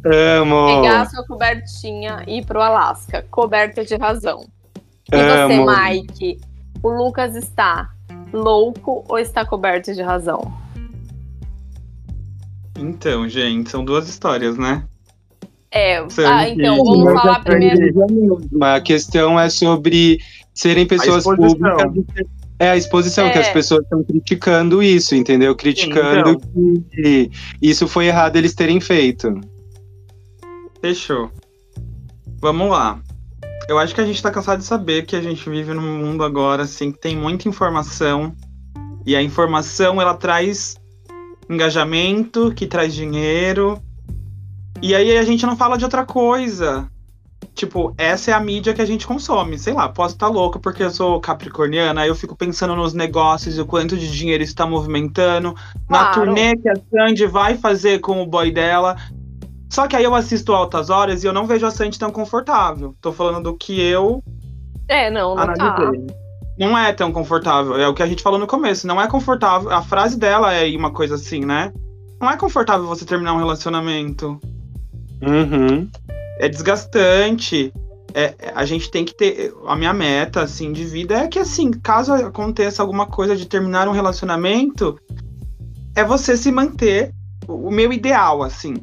[0.05, 0.81] Amo.
[0.81, 3.25] pegar a sua cobertinha e ir pro Alasca.
[3.31, 4.45] Coberta de razão.
[5.13, 5.65] E Amo.
[5.65, 6.41] você, Mike?
[6.83, 7.89] O Lucas está
[8.33, 10.53] louco ou está coberto de razão?
[12.77, 14.83] Então, gente, são duas histórias, né?
[15.71, 18.39] É, ah, então Sim, vamos Mas falar primeiro.
[18.61, 20.19] A questão é sobre
[20.53, 22.27] serem pessoas públicas.
[22.57, 23.31] É a exposição, É.
[23.31, 25.53] que as pessoas estão criticando isso, entendeu?
[25.55, 26.83] Criticando então.
[26.91, 27.29] que
[27.61, 29.33] isso foi errado eles terem feito.
[30.79, 31.29] Fechou.
[32.39, 33.01] Vamos lá.
[33.67, 36.23] Eu acho que a gente tá cansado de saber que a gente vive num mundo
[36.23, 38.33] agora, assim, que tem muita informação.
[39.05, 40.75] E a informação, ela traz
[41.49, 43.81] engajamento, que traz dinheiro.
[44.81, 46.89] E aí a gente não fala de outra coisa.
[47.53, 49.57] Tipo, essa é a mídia que a gente consome.
[49.57, 53.57] Sei lá, posso estar louca porque eu sou capricorniana, aí eu fico pensando nos negócios
[53.57, 55.55] e o quanto de dinheiro isso tá movimentando.
[55.89, 56.13] Na Claro.
[56.25, 58.97] turnê que a Sandy vai fazer com o boy dela.
[59.69, 62.93] Só que aí eu assisto Altas Horas e eu não vejo a Sandy tão confortável.
[62.99, 64.21] Tô falando do que eu
[64.89, 65.65] É, não, não tá.
[65.77, 66.07] analisei.
[66.59, 67.77] Não é tão confortável.
[67.77, 68.85] É o que a gente falou no começo.
[68.87, 69.71] Não é confortável.
[69.71, 71.71] A frase dela é uma coisa assim, né?
[72.21, 74.39] Não é confortável você terminar um relacionamento.
[75.21, 75.89] Uhum.
[76.39, 77.73] É desgastante.
[78.13, 79.53] É, é- a gente tem que ter.
[79.67, 83.87] A minha meta, assim, de vida é que, assim, caso aconteça alguma coisa de terminar
[83.87, 84.97] um relacionamento,
[85.95, 87.13] é você se manter.
[87.47, 88.75] O meu ideal, assim.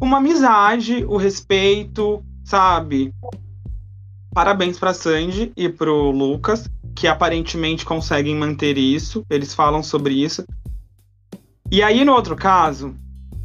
[0.00, 3.14] Uma amizade, o respeito, sabe?
[4.34, 9.24] Parabéns pra Sandy e pro Lucas, que aparentemente conseguem manter isso.
[9.30, 10.44] Eles falam sobre isso.
[11.70, 12.94] E aí, no outro caso,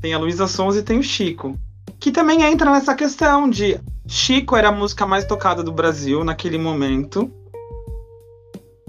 [0.01, 1.57] tem a Luísa Sons e tem o Chico.
[1.99, 6.57] Que também entra nessa questão de Chico era a música mais tocada do Brasil naquele
[6.57, 7.29] momento.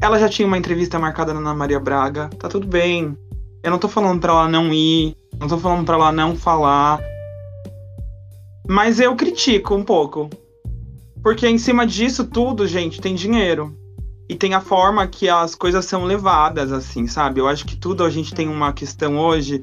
[0.00, 2.28] Ela já tinha uma entrevista marcada na Ana Maria Braga.
[2.38, 3.18] Tá tudo bem.
[3.62, 5.16] Eu não tô falando pra ela não ir.
[5.40, 7.00] Não tô falando pra ela não falar.
[8.68, 10.30] Mas eu critico um pouco.
[11.20, 13.76] Porque em cima disso tudo, gente, tem dinheiro.
[14.28, 17.40] E tem a forma que as coisas são levadas, assim, sabe?
[17.40, 19.62] Eu acho que tudo a gente tem uma questão hoje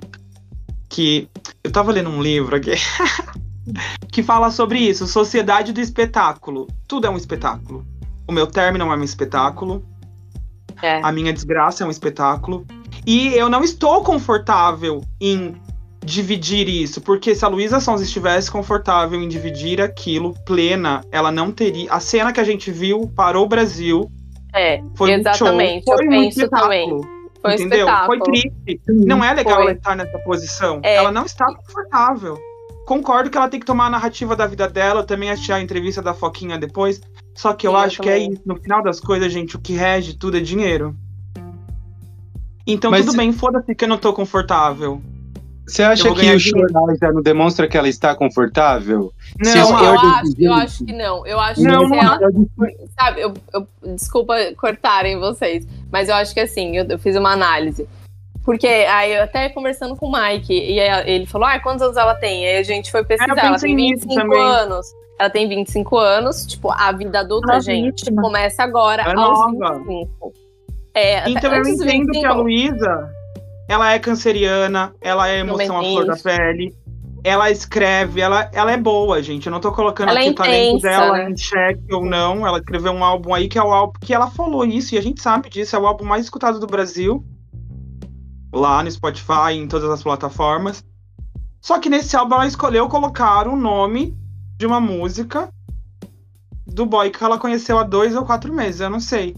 [0.96, 1.28] que.
[1.62, 2.72] Eu tava lendo um livro aqui.
[4.10, 6.68] que fala sobre isso, sociedade do espetáculo.
[6.88, 7.86] Tudo é um espetáculo.
[8.26, 9.84] O meu término é um espetáculo.
[10.82, 11.02] É.
[11.04, 12.66] A minha desgraça é um espetáculo.
[13.06, 15.56] E eu não estou confortável em
[16.04, 21.52] dividir isso, porque se a Luísa Sons estivesse confortável em dividir aquilo plena, ela não
[21.52, 21.92] teria.
[21.92, 24.10] A cena que a gente viu parou o Brasil.
[24.54, 25.84] É, Foi um exatamente.
[25.84, 27.15] show, foi eu um penso também.
[27.46, 27.80] Foi um entendeu?
[27.88, 28.08] espetáculo.
[28.08, 28.82] Foi triste.
[28.88, 29.64] Não é legal Foi.
[29.64, 30.80] ela estar nessa posição.
[30.84, 30.96] É.
[30.96, 32.38] Ela não está confortável.
[32.86, 35.02] Concordo que ela tem que tomar a narrativa da vida dela.
[35.02, 37.02] Eu também achei a entrevista da Foquinha depois.
[37.34, 38.42] Só que eu Sim, eu acho que é isso.
[38.46, 40.96] No final das coisas, gente, o que rege tudo é dinheiro.
[42.68, 45.02] Então Mas tudo se- bem, foda-se que eu não tô confortável.
[45.68, 49.12] Você acha Eu que o chorar já não demonstra que ela está confortável?
[49.40, 51.26] Não, eu, perde acho, eu acho que não.
[51.26, 52.76] Eu acho Não, que ela, é.
[53.00, 57.32] sabe, eu, eu- desculpa cortarem vocês, mas eu acho que assim, eu, eu fiz uma
[57.32, 57.88] análise.
[58.44, 61.98] Porque aí eu até conversando com o Mike, e aí ele falou: ah, quantos anos
[61.98, 62.46] ela tem?
[62.48, 64.40] Aí a gente foi pesquisar, É, eu ela tem nisso 25 também.
[64.42, 64.86] anos.
[65.18, 67.76] Ela tem 25 anos, tipo, a vida adulta, Novíssima.
[67.76, 69.78] gente, começa agora É aos nova.
[69.80, 70.34] 25.
[70.94, 71.92] É, Então eu entendo que a
[72.34, 73.10] 25, Luísa,
[73.68, 76.76] ela é canceriana, ela é emoção à flor da pele,
[77.24, 79.48] ela escreve, ela, ela é boa, gente.
[79.48, 82.46] Eu não tô colocando Ela é aqui o talento dela em xeque ou não.
[82.46, 85.02] Ela escreveu um álbum aí que é o álbum que ela falou isso, e a
[85.02, 87.26] gente sabe disso, é o álbum mais escutado do Brasil.
[88.54, 90.86] Lá no Spotify, em todas as plataformas.
[91.60, 94.16] Só que nesse álbum ela escolheu colocar o nome
[94.56, 95.50] de uma música
[96.68, 99.36] do boy que ela conheceu há dois ou quatro meses, eu não sei.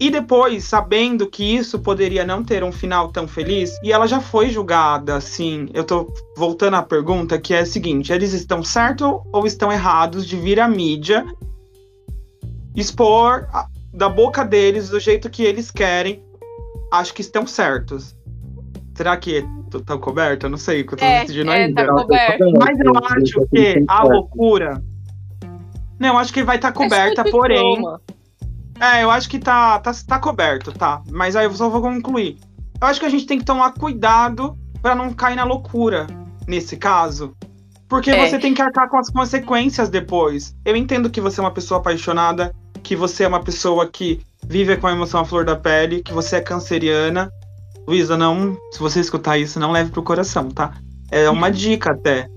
[0.00, 4.20] E depois, sabendo que isso poderia não ter um final tão feliz, e ela já
[4.20, 5.68] foi julgada, assim.
[5.74, 10.24] Eu tô voltando à pergunta, que é a seguinte: eles estão certos ou estão errados
[10.26, 11.26] de vir à mídia
[12.76, 16.22] expor a- da boca deles do jeito que eles querem?
[16.92, 18.14] Acho que estão certos.
[18.94, 19.44] Será que
[19.84, 20.46] tá coberto?
[20.46, 21.84] Eu não sei o que eu tô É, decidindo é, ainda.
[21.86, 22.44] tá coberto.
[22.58, 24.82] Mas eu acho que a loucura.
[25.98, 27.74] Não, acho que vai estar coberta, Acho que porém.
[27.76, 28.00] diploma.
[28.80, 31.02] É, eu acho que tá, tá, tá coberto, tá.
[31.10, 32.38] Mas aí eu só vou concluir.
[32.80, 36.06] Eu acho que a gente tem que tomar cuidado pra não cair na loucura
[36.46, 37.34] nesse caso.
[37.88, 38.28] Porque É.
[38.28, 40.54] você tem que arcar com as consequências depois.
[40.64, 44.76] Eu entendo que você é uma pessoa apaixonada, que você é uma pessoa que vive
[44.76, 47.30] com a emoção à flor da pele, que você é canceriana.
[47.86, 48.56] Luísa, não.
[48.70, 50.74] Se você escutar isso, não leve pro coração, tá?
[51.10, 52.28] É uma dica até.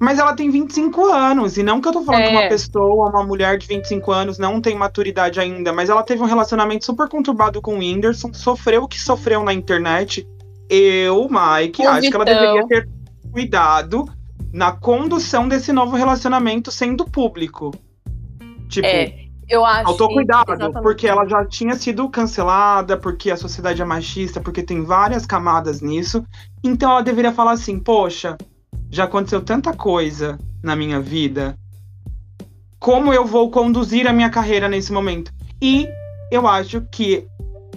[0.00, 2.28] Mas ela tem 25 anos, e não que eu tô falando É.
[2.30, 6.22] que uma pessoa, uma mulher de 25 anos, não tem maturidade ainda, mas ela teve
[6.22, 10.26] um relacionamento super conturbado com o Whindersson, sofreu o que sofreu na internet.
[10.68, 12.40] Eu, Mike, o acho que ela Vitão.
[12.40, 12.88] deveria ter
[13.32, 14.04] cuidado
[14.52, 17.72] na condução desse novo relacionamento sendo público.
[18.68, 19.14] Tipo, É,
[19.48, 19.84] eu acho.
[19.84, 20.82] faltou cuidado, exatamente.
[20.82, 25.80] porque ela já tinha sido cancelada, porque a sociedade é machista, porque tem várias camadas
[25.80, 26.24] nisso.
[26.64, 28.36] Então ela deveria falar assim: poxa,
[28.90, 31.56] já aconteceu tanta coisa na minha vida.
[32.78, 35.32] Como eu vou conduzir a minha carreira nesse momento?
[35.60, 35.88] E
[36.30, 37.26] eu acho que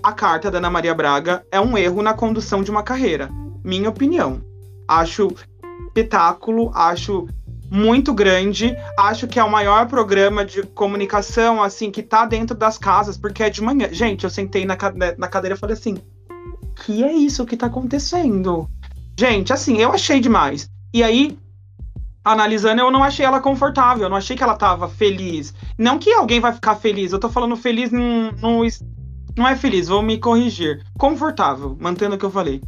[0.04, 3.30] a carta da Ana Maria Braga é um erro na condução de uma carreira.
[3.64, 4.42] Minha opinião.
[4.88, 5.30] Acho
[5.88, 7.28] espetáculo, acho
[7.70, 8.76] muito grande.
[8.98, 13.44] Acho que é o maior programa de comunicação, assim, que tá dentro das casas, porque
[13.44, 13.90] é de manhã.
[13.92, 14.78] Gente, eu sentei na,
[15.18, 15.98] na cadeira e falei assim:
[16.76, 18.70] que é isso que tá acontecendo?
[19.18, 20.70] Gente, assim, eu achei demais.
[20.94, 21.38] E aí,
[22.24, 25.54] analisando, eu não achei ela confortável, eu não achei que ela tava feliz.
[25.78, 28.84] Não que alguém vai ficar feliz, eu tô falando feliz num es-
[29.38, 30.84] não é feliz, vou me corrigir.
[30.98, 32.62] Confortável, mantendo o que eu falei.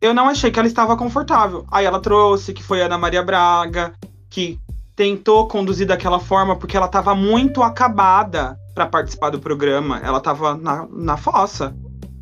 [0.00, 1.64] Eu não achei que ela estava confortável.
[1.70, 3.92] Aí ela trouxe que foi a Ana Maria Braga,
[4.28, 4.58] que
[4.96, 10.00] tentou conduzir daquela forma porque ela estava muito acabada para participar do programa.
[10.02, 11.74] Ela estava na, na fossa.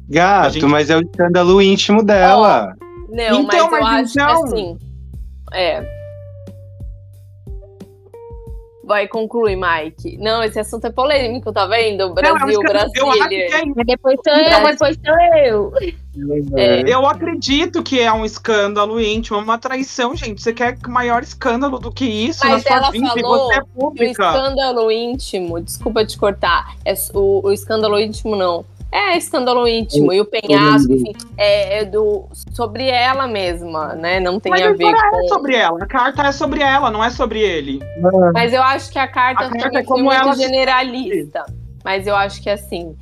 [0.08, 2.74] Gato, gente- mas é o escândalo íntimo dela.
[3.08, 4.78] Não, Então, mas eu mas acho então- que assim.
[5.52, 6.00] É.
[8.84, 10.18] Vai concluir, Mike.
[10.18, 12.08] Não, esse assunto é polêmico, tá vendo?
[12.08, 13.46] Não, Brasil, é Brasília.
[13.78, 14.68] é depois sou eu, Brasil.
[14.72, 15.72] depois sou eu.
[16.58, 16.80] É.
[16.92, 20.42] Eu acredito que é um escândalo íntimo, uma traição, gente.
[20.42, 23.06] Você quer maior escândalo do que isso Mas na sua ela vida?
[23.10, 24.10] Falou você é O pública.
[24.10, 28.64] escândalo íntimo, desculpa te cortar, é o, o escândalo íntimo não.
[28.92, 34.18] É escândalo íntimo e o penhasco, enfim, é, é do sobre ela mesma, né?
[34.18, 35.28] Não tem Mas a a ver é com.
[35.28, 35.78] sobre ela.
[35.82, 37.78] A carta é sobre ela, não é sobre ele.
[38.34, 41.44] Mas eu acho que a carta, A carta também é como muito ela se- generalista.
[41.84, 42.96] Mas eu acho que assim,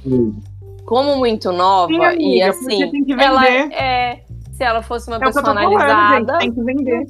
[0.85, 3.73] como muito nova Sim, amiga, e assim, tem que ela vender.
[3.75, 4.21] é
[4.53, 7.07] se ela fosse uma É pessoa analisada, Tem que vender.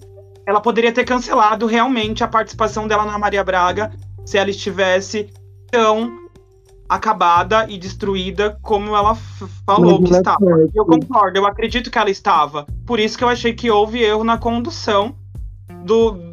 [0.46, 3.90] Ela poderia ter cancelado realmente a participação dela na Maria Braga
[4.24, 5.28] se ela estivesse
[5.70, 6.10] tão
[6.88, 9.14] acabada e destruída como ela
[9.66, 10.38] falou que estava.
[10.74, 12.66] Eu concordo, eu acredito que ela estava.
[12.86, 15.14] Por isso que eu achei que houve erro na condução
[15.84, 16.32] do,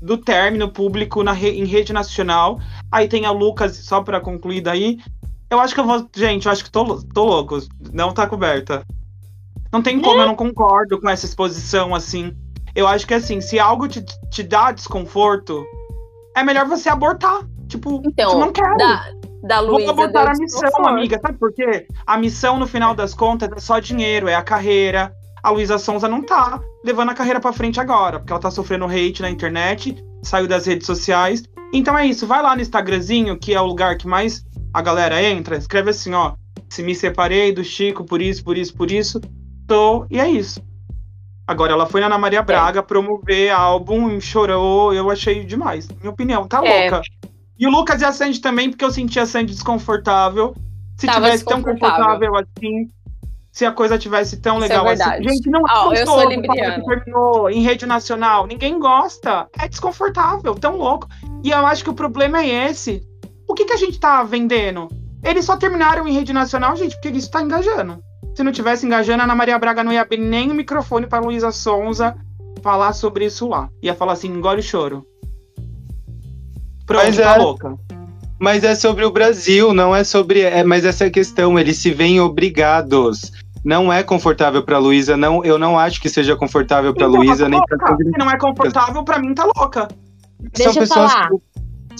[0.00, 2.58] do término público na re- em rede nacional.
[2.90, 4.98] Aí tem a Lucas, só pra concluir daí.
[5.50, 6.08] Eu acho que eu vou.
[6.16, 7.58] Gente, eu acho que tô, tô louco.
[7.92, 8.82] Não tá coberta.
[9.72, 12.34] Não tem como, eu não concordo com essa exposição assim.
[12.74, 15.64] Eu acho que assim, se algo te, te dá desconforto,
[16.36, 17.46] é melhor você abortar.
[17.68, 18.76] Tipo, então, não quer.
[18.76, 19.12] da,
[19.46, 21.20] da Vou Luísa abortar deu a missão, amiga.
[21.20, 21.86] Sabe por quê?
[22.06, 25.12] A missão, no final das contas, é só dinheiro, é a carreira.
[25.42, 28.84] A Luísa Sonza não tá levando a carreira pra frente agora, porque ela tá sofrendo
[28.86, 31.44] hate na internet, saiu das redes sociais.
[31.72, 35.22] Então é isso, vai lá no Instagramzinho, que é o lugar que mais a galera
[35.22, 36.32] entra, escreve assim, ó.
[36.68, 39.20] Se me separei do Chico por isso, por isso, por isso,
[39.68, 40.04] tô.
[40.10, 40.60] E é isso.
[41.46, 44.92] Agora, ela foi na Ana Maria Braga promover álbum e chorou.
[44.92, 45.86] Eu achei demais.
[46.00, 46.90] Minha opinião, tá É.
[46.90, 47.02] louca.
[47.58, 50.54] E o Lucas e a Sandy também, porque eu senti a Sandy desconfortável.
[50.98, 52.90] Se Tava tivesse tão confortável assim,
[53.50, 54.98] se a coisa tivesse tão Isso é legal assim.
[54.98, 55.28] verdade.
[55.28, 58.46] Gente, não é eu sou gostoso que terminou em rede nacional.
[58.46, 59.48] Ninguém gosta.
[59.58, 61.08] É desconfortável, tão louco.
[61.42, 63.02] E eu acho que o problema é esse.
[63.48, 64.88] O que, que a gente tá vendendo?
[65.22, 68.02] Eles só terminaram em rede nacional, gente, porque isso tá engajando.
[68.34, 71.20] Se não tivesse engajando, a Ana Maria Braga não ia abrir nem o microfone pra
[71.20, 72.14] Luísa Sonza
[72.62, 73.70] falar sobre isso lá.
[73.82, 75.06] Ia falar assim, engole o choro.
[76.86, 77.74] Pronto, Mas tá é- louca.
[78.38, 80.42] Mas é sobre o Brasil, não é sobre.
[80.42, 83.32] É, mas essa é a questão, eles se veem obrigados.
[83.64, 87.44] Não é confortável pra Luísa, não, eu não acho que seja confortável pra Então, Luísa
[87.44, 88.04] tá nem pra louca.
[88.04, 89.88] Se não é confortável, pra mim tá louca.
[90.54, 91.30] Deixa eu falar.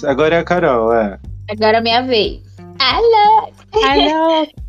[0.05, 1.19] Agora é a Carol, é.
[1.49, 2.41] Agora é minha vez.
[2.79, 3.51] Alô!
[3.83, 4.47] Alô!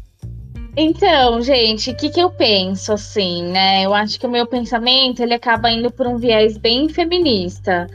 [0.80, 3.82] Então, gente, o que, que eu penso, assim, né?
[3.84, 7.88] Eu acho que o meu pensamento, ele acaba indo por um viés bem feminista.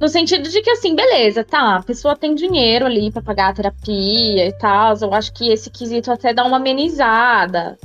[0.00, 3.52] No sentido de que, assim, beleza, tá, a pessoa tem dinheiro ali pra pagar a
[3.52, 4.96] terapia e tal.
[5.00, 7.76] Eu acho que esse quesito até dá uma amenizada,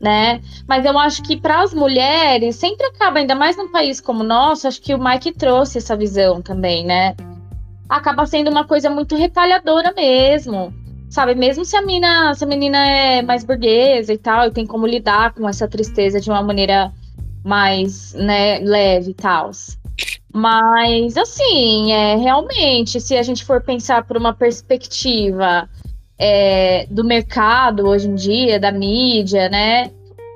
[0.00, 0.40] né?
[0.66, 4.26] Mas eu acho que para as mulheres, sempre acaba, ainda mais num país como o
[4.26, 7.14] nosso, acho que o Mike trouxe essa visão também, né?
[7.86, 10.72] Acaba sendo uma coisa muito retalhadora mesmo.
[11.10, 14.66] Sabe, mesmo se a mina, se a menina é mais burguesa e tal, e tem
[14.66, 16.92] como lidar com essa tristeza de uma maneira
[17.44, 19.50] mais, né, leve e tal.
[20.32, 25.68] Mas, assim, é, realmente, se a gente for pensar por uma perspectiva
[26.18, 29.90] é, do mercado hoje em dia, da mídia, né?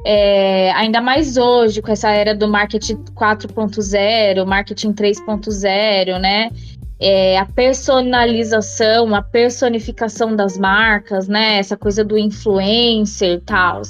[0.04, 6.50] É, ainda mais hoje, com essa era do marketing 4.0, marketing 3.0, né?
[6.98, 11.58] É, a personalização, a personificação das marcas, né?
[11.58, 13.82] Essa coisa do influencer e tal.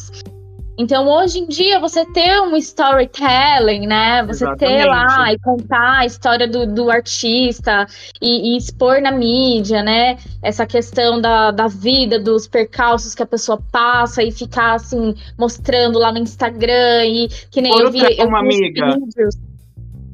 [0.78, 4.24] Então, hoje em dia, você ter um storytelling, né?
[4.24, 4.58] Você Exatamente.
[4.58, 7.86] ter lá e contar a história do, do artista
[8.20, 10.16] e, e, expor na mídia, né?
[10.42, 15.98] Essa questão da, da vida, dos percalços que a pessoa passa e ficar, assim, mostrando
[15.98, 18.16] lá no Instagram e que nem expor eu vi.
[18.16, 18.98] Trauma, eu vi amiga.
[18.98, 19.34] Vídeos.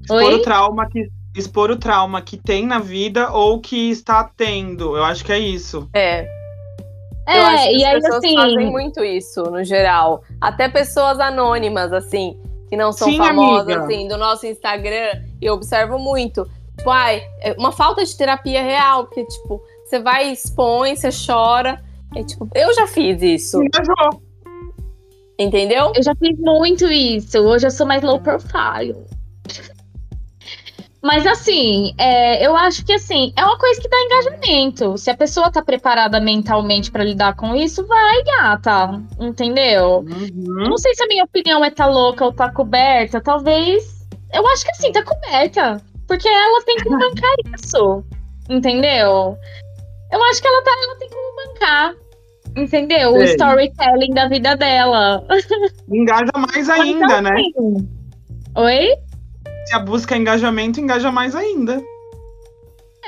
[0.03, 0.35] Expor Oi?
[0.35, 4.97] o trauma que expor o trauma que tem na vida ou que está tendo.
[4.97, 5.89] Eu acho que é isso.
[5.95, 6.27] É,
[7.29, 8.35] é, eu acho que e as aí, pessoas assim...
[8.35, 10.23] fazem muito isso, no geral.
[10.41, 13.85] Até pessoas anônimas, assim, que não são Sim, famosas, amiga.
[13.85, 16.49] assim, do nosso Instagram, eu observo muito.
[16.77, 21.83] Tipo, ai, é uma falta de terapia real, porque, tipo, você vai, expõe, você chora.
[22.17, 23.63] É, tipo, eu já fiz isso.
[23.63, 24.23] Engajou.
[25.39, 25.93] Entendeu?
[25.95, 27.39] Eu já fiz muito isso.
[27.39, 28.97] Hoje eu sou mais low profile.
[31.03, 34.99] Mas assim, é, eu acho que assim, é uma coisa que dá engajamento.
[34.99, 39.01] Se a pessoa tá preparada mentalmente para lidar com isso, vai, gata.
[39.21, 40.01] Entendeu?
[40.01, 40.69] Uhum.
[40.69, 43.21] Não sei se a minha opinião é tá louca ou tá coberta.
[43.21, 44.07] Talvez.
[44.35, 45.81] Eu acho que assim, tá coberta.
[46.07, 48.05] Porque ela tem que bancar isso.
[48.49, 49.37] Entendeu?
[50.11, 51.95] Eu acho que ela, tá, ela tem como bancar.
[52.57, 53.13] Entendeu?
[53.13, 53.21] Sei.
[53.21, 55.25] O storytelling da vida dela.
[55.89, 57.31] Engaja mais ainda, então, né?
[57.35, 57.89] Assim,
[58.57, 59.08] Oi?
[59.69, 61.83] Se a busca é engajamento, engaja mais ainda.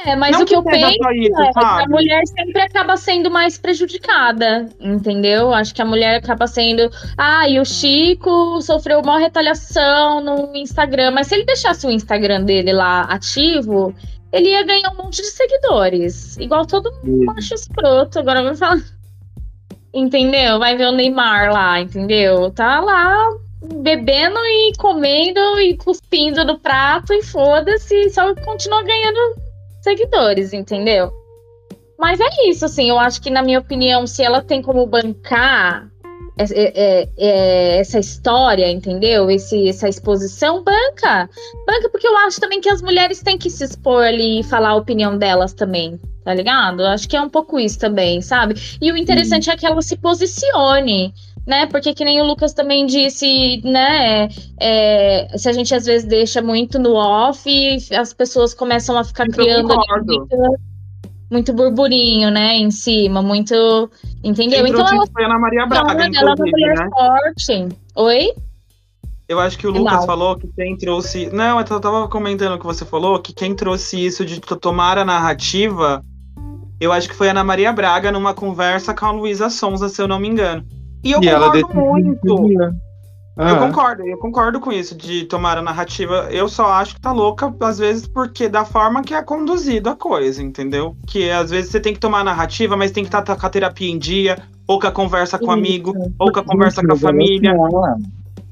[0.05, 2.96] É, mas não o que, que eu penso isso, é que a mulher sempre acaba
[2.96, 5.53] sendo mais prejudicada, entendeu?
[5.53, 6.90] Acho que a mulher acaba sendo.
[7.18, 12.44] Ah, e o Chico sofreu uma retaliação no Instagram, mas se ele deixasse o Instagram
[12.44, 13.94] dele lá ativo,
[14.33, 16.37] ele ia ganhar um monte de seguidores.
[16.38, 18.18] Igual todo mundo macho escroto.
[18.18, 18.81] Agora vai falar.
[19.92, 20.59] Entendeu?
[20.59, 22.51] Vai ver o Neymar lá, entendeu?
[22.51, 23.29] Tá lá
[23.62, 29.18] bebendo e comendo e cuspindo no prato e foda-se, só continua ganhando
[29.83, 31.12] seguidores, entendeu?
[31.99, 35.90] Mas é isso, assim, eu acho que, na minha opinião, se ela tem como bancar
[36.38, 39.31] é, é, é, essa história, entendeu?
[39.31, 41.29] Esse, essa exposição, banca.
[41.66, 44.70] Banca, porque eu acho também que as mulheres têm que se expor ali e falar
[44.70, 46.81] a opinião delas também, tá ligado?
[46.81, 48.55] Eu acho que é um pouco isso também, sabe?
[48.81, 51.12] E o interessante é que ela se posicione
[51.51, 51.67] né?
[51.67, 54.29] Porque que nem o Lucas também disse, né?
[54.59, 57.51] É, se a gente às vezes deixa muito no off,
[57.93, 59.75] as pessoas começam a ficar criando
[60.07, 60.29] muito,
[61.29, 62.55] muito, burburinho, né?
[62.55, 63.91] Em cima, muito.
[64.23, 64.65] Entendeu?
[64.65, 66.89] então ela foi a Ana Maria Braga, ela é uma mulher né?
[66.89, 67.77] forte.
[67.97, 68.33] Oi?
[69.29, 70.07] Eu acho que o Lucas Não.
[70.07, 71.31] falou que quem trouxe.
[71.33, 75.05] Não, eu tava comentando o que você falou, que quem trouxe isso de tomar a
[75.05, 76.05] narrativa,
[76.81, 80.01] eu acho que foi a Ana Maria Braga numa conversa com a Luísa Sonza, se
[80.01, 80.65] eu não me engano.
[81.03, 82.75] E eu e concordo muito.
[83.37, 83.51] Ah.
[83.51, 86.29] Eu concordo, eu concordo com isso, de tomar a narrativa.
[86.31, 89.97] Eu só acho que tá louca, às vezes, porque da forma que é conduzida a
[89.97, 90.95] coisa, entendeu?
[91.07, 93.47] Que às vezes você tem que tomar a narrativa, mas tem que estar tá, com
[93.47, 94.37] a terapia em dia,
[94.67, 97.55] ou com a conversa com o amigo, ou com a conversa com a família.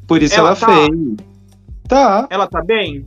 [0.07, 0.67] Por isso ela, ela tá...
[0.67, 0.89] fez.
[1.87, 2.27] Tá.
[2.31, 3.07] Ela tá bem?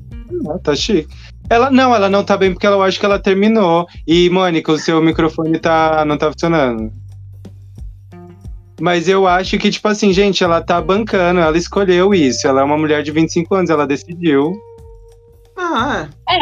[0.64, 1.08] Tá chique.
[1.50, 3.88] Ela, não, ela não tá bem porque eu acho que ela terminou.
[4.08, 6.92] E, Mônica, o seu microfone tá, não tá funcionando.
[8.82, 12.48] Mas eu acho que, tipo assim, gente, ela tá bancando, ela escolheu isso.
[12.48, 14.54] Ela é uma mulher de 25 anos, ela decidiu.
[15.56, 16.10] Ah.
[16.28, 16.40] É.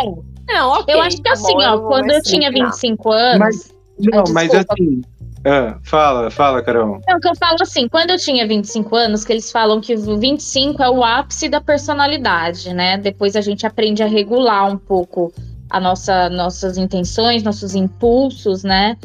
[0.54, 0.96] Não, ok.
[0.96, 3.40] Eu acho que tá assim, bom, ó, quando eu tinha 25 anos.
[3.40, 5.02] Mas, não, mas assim.
[5.46, 7.00] Ah, fala, fala, Carol.
[7.08, 10.82] Não, que eu falo assim, quando eu tinha 25 anos, que eles falam que 25
[10.82, 12.98] é o ápice da personalidade, né?
[12.98, 15.32] Depois a gente aprende a regular um pouco
[15.70, 18.98] a nossa, nossas intenções, nossos impulsos, né?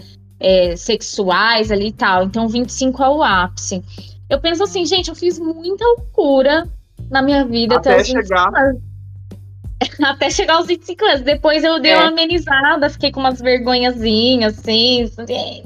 [0.44, 2.24] É, sexuais ali e tal.
[2.24, 3.82] Então, 25 é o ápice.
[4.28, 6.68] Eu penso assim, gente, eu fiz muita loucura
[7.10, 8.48] na minha vida até, até chegar.
[8.54, 8.82] Anos.
[10.02, 11.20] Até chegar aos 25 anos.
[11.22, 11.98] Depois eu dei é.
[11.98, 15.02] uma amenizada, fiquei com umas vergonhazinhas, assim.
[15.02, 15.64] assim.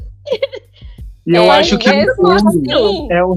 [1.27, 3.13] E eu é, acho que no fundo, assim.
[3.13, 3.37] é um,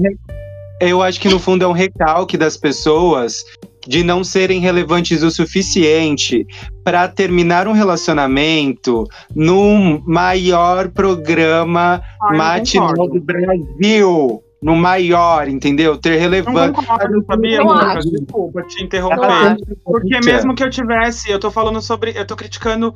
[0.80, 3.44] eu acho que no fundo é um recalque das pessoas
[3.86, 6.46] de não serem relevantes o suficiente
[6.84, 14.42] para terminar um relacionamento num maior programa Ai, matinal do Brasil.
[14.62, 15.98] No maior, entendeu?
[15.98, 16.72] Ter relevância.
[17.10, 19.56] Não sabia, não Desculpa te interromper.
[19.84, 22.12] Porque mesmo que eu tivesse, eu tô falando sobre.
[22.16, 22.94] Eu tô criticando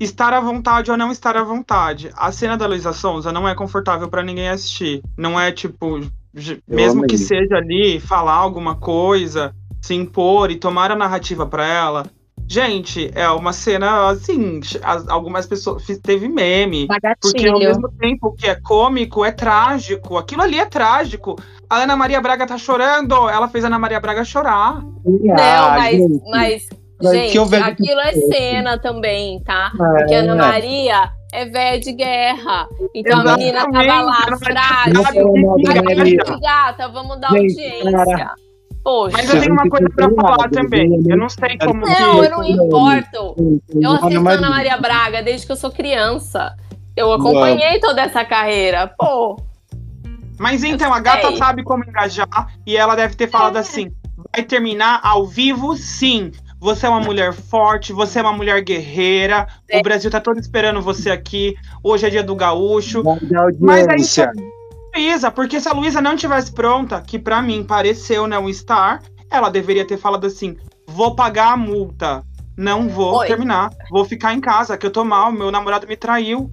[0.00, 2.10] estar à vontade ou não estar à vontade.
[2.16, 5.02] A cena da Luísa Sonza não é confortável para ninguém assistir.
[5.14, 6.00] Não é tipo.
[6.66, 9.54] mesmo que seja ali falar alguma coisa
[9.84, 12.06] se impor e tomar a narrativa para ela,
[12.46, 16.86] Gente, é uma cena assim, as- algumas pessoas teve meme,
[17.22, 20.18] porque ao mesmo tempo que é cômico, é trágico.
[20.18, 21.36] Aquilo ali é trágico.
[21.70, 24.82] A Ana Maria Braga tá chorando, ela fez a Ana Maria Braga chorar.
[25.04, 26.68] Não, mas, gente, mas
[27.00, 29.72] gente, aquilo é cena também, tá?
[29.72, 29.78] É.
[29.78, 32.68] Porque a Ana Maria é velha de guerra.
[32.94, 34.26] Então a menina tava Exatamente, lá,
[35.82, 36.38] Maria.
[36.42, 38.30] gata, vamos dar Gente, audiência.
[38.84, 39.16] Poxa.
[39.16, 41.02] Mas eu tenho uma coisa pra falar também.
[41.08, 42.26] Eu não sei como Não, que.
[42.26, 43.34] eu não importo.
[43.74, 44.28] Eu Ana assisto.
[44.28, 46.54] Ana Maria Braga desde que eu sou criança.
[46.94, 48.92] Eu acompanhei toda essa carreira.
[48.98, 49.40] Pô,
[50.38, 52.28] Mas então, a gata sabe como engajar
[52.66, 53.90] e ela deve ter falado assim:
[54.32, 56.30] vai terminar ao vivo, sim.
[56.60, 59.46] Você é uma mulher forte, você é uma mulher guerreira.
[59.68, 59.80] É.
[59.80, 61.54] O Brasil tá todo esperando você aqui.
[61.82, 63.02] Hoje é dia do gaúcho.
[63.60, 64.30] Mas é audiência.
[64.94, 69.02] Luísa, porque se a Luísa não tivesse pronta, que pra mim pareceu, né, um star,
[69.30, 72.24] ela deveria ter falado assim: vou pagar a multa.
[72.56, 73.26] Não vou Oi.
[73.26, 73.70] terminar.
[73.90, 76.48] Vou ficar em casa, que eu tô mal, meu namorado me traiu.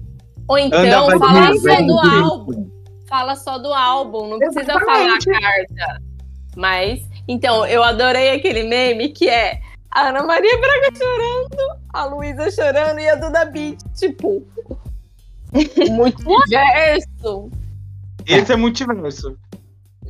[0.48, 2.70] ou então Anda, fala só do álbum.
[3.08, 5.24] Fala só do álbum, não precisa Exatamente.
[5.24, 6.02] falar a carta.
[6.56, 9.60] Mas, então, eu adorei aquele meme que é
[9.92, 14.42] a Ana Maria Braga chorando, a Luísa chorando e a Duda Beat, tipo.
[15.92, 17.50] Multiverso.
[18.26, 19.36] Esse é multiverso.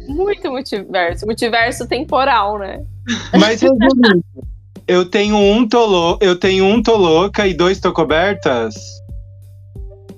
[0.09, 1.27] Muito multiverso.
[1.27, 2.83] Multiverso temporal, né?
[3.39, 4.25] Mas resumindo,
[4.87, 8.75] eu tenho um tolo, eu tenho um tô louca e dois tô cobertas.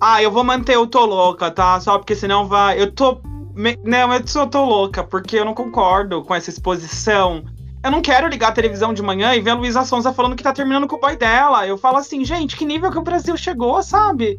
[0.00, 1.80] Ah, eu vou manter o Tô Louca, tá?
[1.80, 2.78] Só porque senão vai.
[2.80, 3.20] Eu tô.
[3.54, 7.42] me- Não, eu só tô louca, porque eu não concordo com essa exposição.
[7.82, 10.42] Eu não quero ligar a televisão de manhã e ver a Luísa Sonza falando que
[10.42, 11.66] tá terminando com o boy dela.
[11.66, 14.38] Eu falo assim, gente, que nível que o Brasil chegou, sabe?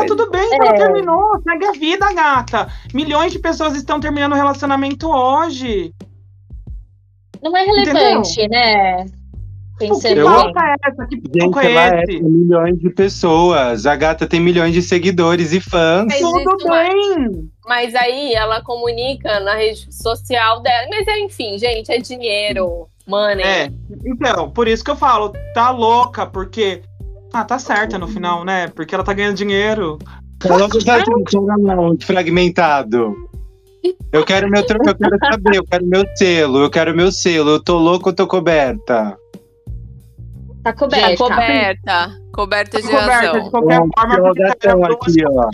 [0.00, 1.40] Tá tudo bem, ela terminou.
[1.42, 2.68] Segue a vida, gata.
[2.94, 5.92] Milhões de pessoas estão terminando o relacionamento hoje.
[7.42, 9.04] Não é relevante, né?
[9.78, 10.34] Que Pensando Eu- bem.
[10.36, 11.06] pauta é essa?
[11.06, 13.86] Que Gente, papo é ela é milhões de pessoas.
[13.86, 16.04] A gata tem milhões de seguidores e fãs.
[16.06, 17.50] Mas Tudo isso, mas- bem.
[17.66, 20.86] Mas aí ela comunica na rede social dela.
[20.90, 23.42] Mas é, enfim, gente, é dinheiro, money.
[23.42, 23.70] É,
[24.04, 26.82] então, por isso que eu falo, tá louca, porque.
[27.32, 28.68] Ah, tá certa no final, né?
[28.68, 29.98] Porque ela tá ganhando dinheiro.
[30.44, 30.98] Ela não tá
[31.58, 33.14] não, fragmentado.
[34.12, 37.50] Eu quero meu eu quero saber, eu quero meu selo, eu quero meu selo.
[37.50, 39.16] Eu tô louco, eu tô coberta.
[40.62, 41.16] Tá Já coberta.
[41.16, 42.20] coberta.
[42.32, 43.50] Coberta de Coberta de razão.
[43.50, 45.50] qualquer Bom, forma, porque tá aqui, ó.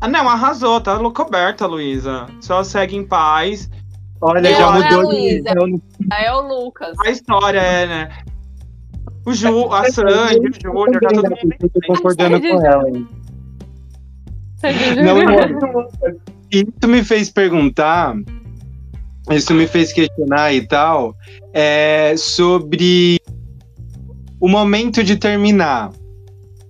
[0.00, 2.26] Ah, não, arrasou, tá coberta, Luísa.
[2.40, 3.68] Só segue em paz.
[4.20, 5.54] Olha, Não, já mudou de Luísa?
[5.54, 5.82] visão no
[6.12, 6.96] É o Lucas.
[7.04, 8.08] A história é, né?
[9.30, 11.54] O Ju, a Sandy, o Júnior, tá todo mundo.
[11.60, 12.84] Eu tô concordando com ela.
[15.04, 15.88] Não, não.
[16.50, 18.16] Isso me fez perguntar,
[19.30, 21.14] isso me fez questionar e tal,
[21.54, 23.20] é, sobre
[24.40, 25.92] o momento de terminar.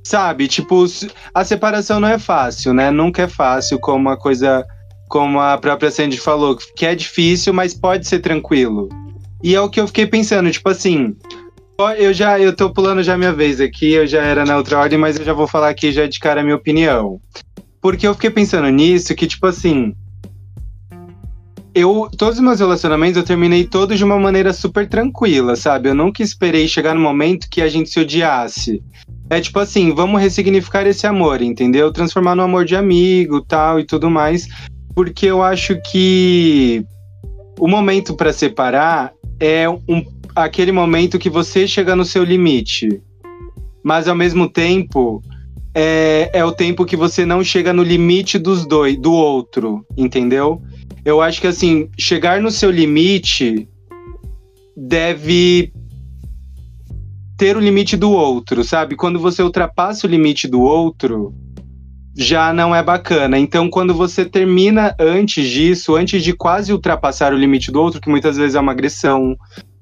[0.05, 0.85] Sabe, tipo,
[1.33, 2.91] a separação não é fácil, né?
[2.91, 4.67] Nunca é fácil, como a coisa,
[5.09, 8.89] como a própria Sandy falou, que é difícil, mas pode ser tranquilo.
[9.43, 11.17] E é o que eu fiquei pensando, tipo assim,
[11.89, 14.99] eu já, eu tô pulando já minha vez aqui, eu já era na outra ordem,
[14.99, 17.21] mas eu já vou falar aqui já de cara a minha opinião.
[17.81, 19.95] Porque eu fiquei pensando nisso, que tipo assim.
[21.73, 25.89] Eu, todos os meus relacionamentos eu terminei todos de uma maneira super tranquila, sabe?
[25.89, 28.83] Eu nunca esperei chegar no momento que a gente se odiasse.
[29.31, 31.93] É tipo assim, vamos ressignificar esse amor, entendeu?
[31.93, 34.49] Transformar no amor de amigo, tal e tudo mais.
[34.95, 36.85] Porque eu acho que
[37.59, 40.05] o momento para separar é um,
[40.35, 43.03] aquele momento que você chega no seu limite.
[43.83, 45.23] Mas ao mesmo tempo,
[45.75, 50.63] é, é o tempo que você não chega no limite dos dois, do outro, entendeu?
[51.05, 53.69] Eu acho que assim, chegar no seu limite
[54.77, 55.73] deve
[57.37, 58.97] ter o limite do outro, sabe?
[58.97, 61.35] Quando você ultrapassa o limite do outro,
[62.15, 63.39] já não é bacana.
[63.39, 68.11] Então, quando você termina antes disso, antes de quase ultrapassar o limite do outro, que
[68.11, 69.35] muitas vezes é uma agressão,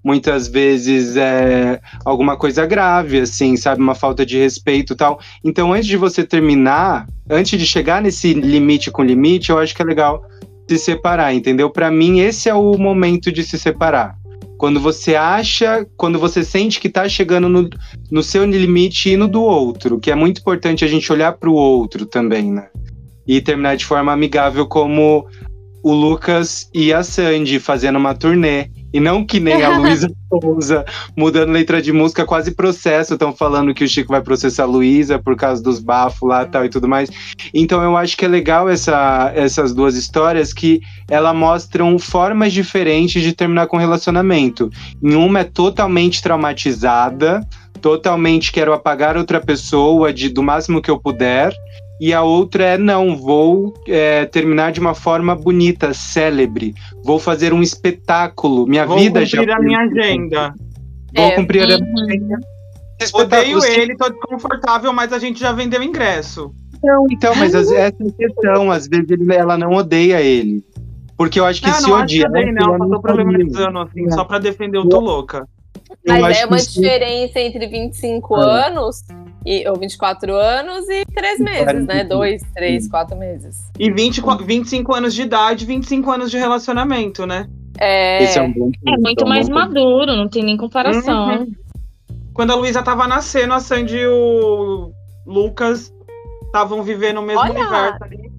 [0.04, 3.80] muitas vezes é alguma coisa grave, assim, sabe?
[3.80, 5.20] Uma falta de respeito tal.
[5.44, 9.82] Então, antes de você terminar, antes de chegar nesse limite com limite, eu acho que
[9.82, 10.24] é legal
[10.68, 11.70] se separar, entendeu?
[11.70, 14.16] Para mim, esse é o momento de se separar.
[14.58, 17.70] Quando você acha, quando você sente que tá chegando no,
[18.10, 21.48] no seu limite e no do outro, que é muito importante a gente olhar para
[21.48, 22.68] o outro também, né?
[23.26, 25.26] E terminar de forma amigável, como
[25.82, 30.84] o Lucas e a Sandy fazendo uma turnê E não que nem a Luísa Souza
[31.16, 33.14] mudando letra de música, quase processo.
[33.14, 36.64] Estão falando que o Chico vai processar a Luísa por causa dos bafos lá tal
[36.64, 37.10] e tudo mais.
[37.52, 43.22] Então eu acho que é legal essa, essas duas histórias que ela mostram formas diferentes
[43.22, 44.70] de terminar com relacionamento.
[45.02, 47.40] Em uma é totalmente traumatizada,
[47.80, 51.52] totalmente quero apagar outra pessoa de, do máximo que eu puder
[52.00, 57.52] e a outra é não, vou é, terminar de uma forma bonita, célebre, vou fazer
[57.52, 59.38] um espetáculo, minha vou vida já.
[59.38, 60.54] Vou cumprir a minha agenda.
[61.14, 61.74] Vou é, cumprir uhum.
[61.74, 62.38] a minha agenda.
[63.14, 66.52] Odeio ele, tô desconfortável, mas a gente já vendeu ingresso.
[66.82, 70.64] Não, então, mas essa é a questão, às vezes ele, ela não odeia ele.
[71.16, 72.30] Porque eu acho que não, se não odiar.
[72.32, 74.10] Acho que não, não tô problematizando assim, é.
[74.12, 75.48] só pra defender o Tô Louca.
[76.06, 78.66] Mas é uma diferença entre 25 é.
[78.68, 79.02] anos
[79.44, 82.04] e, ou 24 anos e 3 meses, né?
[82.04, 83.70] 2, 3, 4 meses.
[83.78, 87.48] E 20, 25 anos de idade, 25 anos de relacionamento, né?
[87.78, 91.28] É, é, um ponto, é muito é mais maduro, não tem nem comparação.
[91.28, 91.52] Uhum.
[92.34, 94.92] Quando a Luísa tava nascendo, a Sandy e o
[95.26, 95.92] Lucas
[96.46, 97.52] estavam vivendo o mesmo Olha.
[97.52, 98.37] universo ali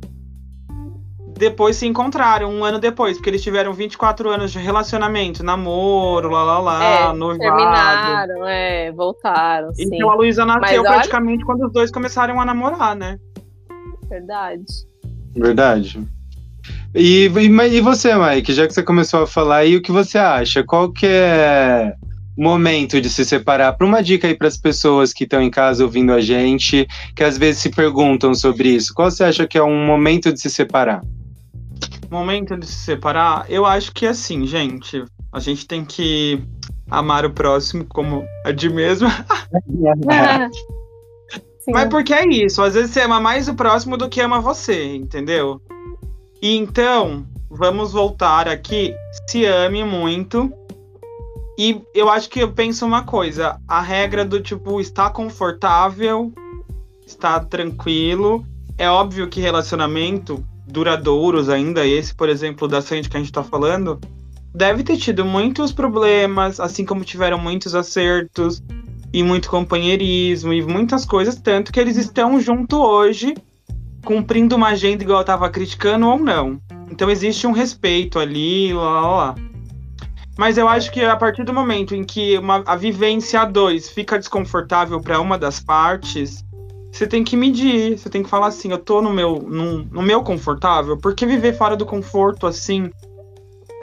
[1.40, 6.44] depois se encontraram, um ano depois, porque eles tiveram 24 anos de relacionamento, namoro, lá
[6.44, 7.40] lá lá, é, noivado.
[7.40, 9.74] Terminaram, é, voltaram.
[9.74, 9.86] Sim.
[9.86, 11.46] Então a Luísa nasceu Mas praticamente olha...
[11.46, 13.18] quando os dois começaram a namorar, né?
[14.10, 14.66] Verdade.
[15.34, 16.04] Verdade.
[16.94, 20.18] E, e, e você, Mike, já que você começou a falar aí, o que você
[20.18, 20.62] acha?
[20.64, 21.94] Qual que é
[22.38, 23.74] momento de se separar?
[23.74, 26.86] Para uma dica aí para as pessoas que estão em casa ouvindo a gente,
[27.16, 30.42] que às vezes se perguntam sobre isso, qual você acha que é um momento de
[30.42, 31.02] se separar?
[32.10, 35.04] Momento de se separar, eu acho que é assim, gente.
[35.32, 36.44] A gente tem que
[36.90, 39.08] amar o próximo como a de mesmo.
[41.68, 44.96] Mas porque é isso, às vezes você ama mais o próximo do que ama você,
[44.96, 45.62] entendeu?
[46.42, 48.94] E então, vamos voltar aqui.
[49.28, 50.52] Se ame muito.
[51.58, 56.32] E eu acho que eu penso uma coisa: a regra do tipo, estar confortável,
[57.06, 58.46] estar tranquilo.
[58.78, 63.44] É óbvio que relacionamento duradouros ainda, esse, por exemplo, da Sandy que a gente tá
[63.44, 64.00] falando,
[64.54, 68.62] deve ter tido muitos problemas, assim como tiveram muitos acertos
[69.12, 73.34] e muito companheirismo e muitas coisas, tanto que eles estão junto hoje,
[74.06, 76.60] cumprindo uma agenda igual eu tava criticando ou não.
[76.92, 79.36] Então existe um respeito ali, lá, lá, lá.
[80.38, 83.90] Mas eu acho que a partir do momento em que uma, a vivência a dois
[83.90, 86.46] fica desconfortável para uma das partes,
[86.92, 90.02] você tem que medir, você tem que falar assim, eu tô no meu, no, no
[90.02, 92.90] meu confortável, porque viver fora do conforto, assim,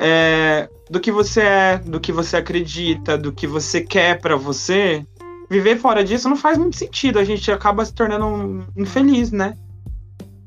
[0.00, 5.04] é, do que você é, do que você acredita, do que você quer para você,
[5.48, 9.56] viver fora disso não faz muito sentido, a gente acaba se tornando infeliz, né?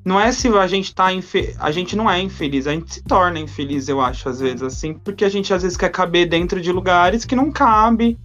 [0.05, 1.55] Não é se a gente tá infe...
[1.59, 4.93] a gente não é infeliz, a gente se torna infeliz, eu acho, às vezes, assim,
[4.93, 8.17] porque a gente às vezes quer caber dentro de lugares que não cabe,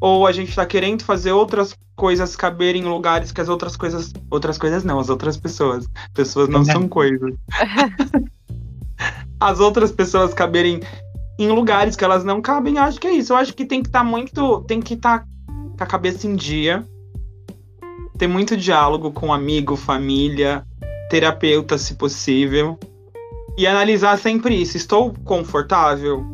[0.00, 4.12] ou a gente tá querendo fazer outras coisas caberem em lugares que as outras coisas.
[4.30, 5.86] Outras coisas não, as outras pessoas.
[6.14, 7.34] Pessoas não são coisas.
[9.40, 10.80] as outras pessoas caberem
[11.38, 13.32] em lugares que elas não cabem, eu acho que é isso.
[13.32, 14.62] Eu acho que tem que estar tá muito.
[14.62, 15.26] Tem que estar tá
[15.76, 16.84] com a cabeça em dia.
[18.16, 20.64] Ter muito diálogo com amigo, família,
[21.10, 22.78] terapeuta, se possível.
[23.56, 24.76] E analisar sempre isso.
[24.76, 26.24] Estou confortável?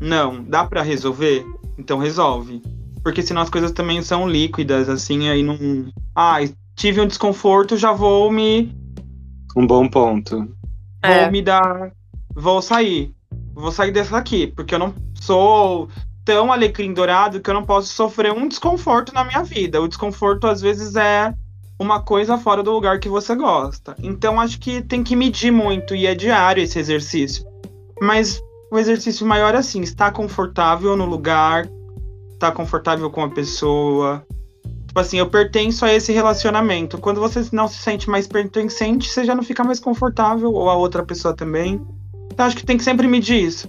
[0.00, 0.42] Não.
[0.42, 1.44] Dá para resolver?
[1.78, 2.62] Então resolve.
[3.02, 5.56] Porque senão as coisas também são líquidas, assim, aí não.
[6.14, 6.38] Ah,
[6.76, 8.74] tive um desconforto, já vou me.
[9.56, 10.36] Um bom ponto.
[10.36, 10.48] Vou
[11.02, 11.30] é.
[11.30, 11.92] me dar.
[12.34, 13.12] Vou sair.
[13.54, 15.88] Vou sair dessa aqui, porque eu não sou
[16.24, 19.80] tão alecrim dourado que eu não posso sofrer um desconforto na minha vida.
[19.80, 21.34] O desconforto, às vezes, é
[21.78, 23.96] uma coisa fora do lugar que você gosta.
[24.02, 27.44] Então, acho que tem que medir muito, e é diário esse exercício.
[28.00, 28.40] Mas
[28.70, 31.66] o exercício maior é assim, estar confortável no lugar,
[32.40, 34.24] estar confortável com a pessoa.
[34.86, 36.98] Tipo assim, eu pertenço a esse relacionamento.
[36.98, 40.74] Quando você não se sente mais pertencente, você já não fica mais confortável, ou a
[40.74, 41.80] outra pessoa também.
[42.32, 43.68] Então acho que tem que sempre medir isso.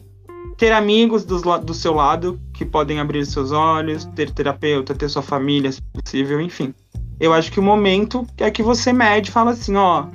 [0.57, 5.22] Ter amigos do, do seu lado que podem abrir seus olhos, ter terapeuta, ter sua
[5.22, 6.74] família, se possível, enfim.
[7.19, 10.07] Eu acho que o momento é que você mede e fala assim, ó,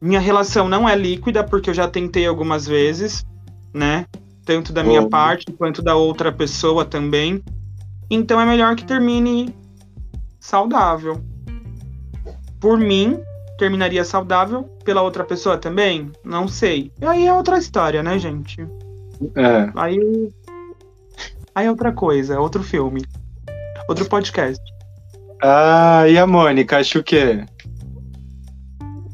[0.00, 3.24] minha relação não é líquida, porque eu já tentei algumas vezes,
[3.72, 4.06] né?
[4.50, 7.40] Tanto da minha parte quanto da outra pessoa também.
[8.10, 9.54] Então é melhor que termine
[10.40, 11.22] saudável.
[12.58, 13.22] Por mim,
[13.56, 14.64] terminaria saudável.
[14.84, 16.10] Pela outra pessoa também?
[16.24, 16.90] Não sei.
[17.00, 18.60] E aí é outra história, né, gente?
[19.36, 19.70] É.
[19.76, 20.32] Aí.
[21.54, 23.04] Aí é outra coisa, é outro filme.
[23.88, 24.60] Outro podcast.
[25.40, 27.44] Ah, e a Mônica, acho o quê?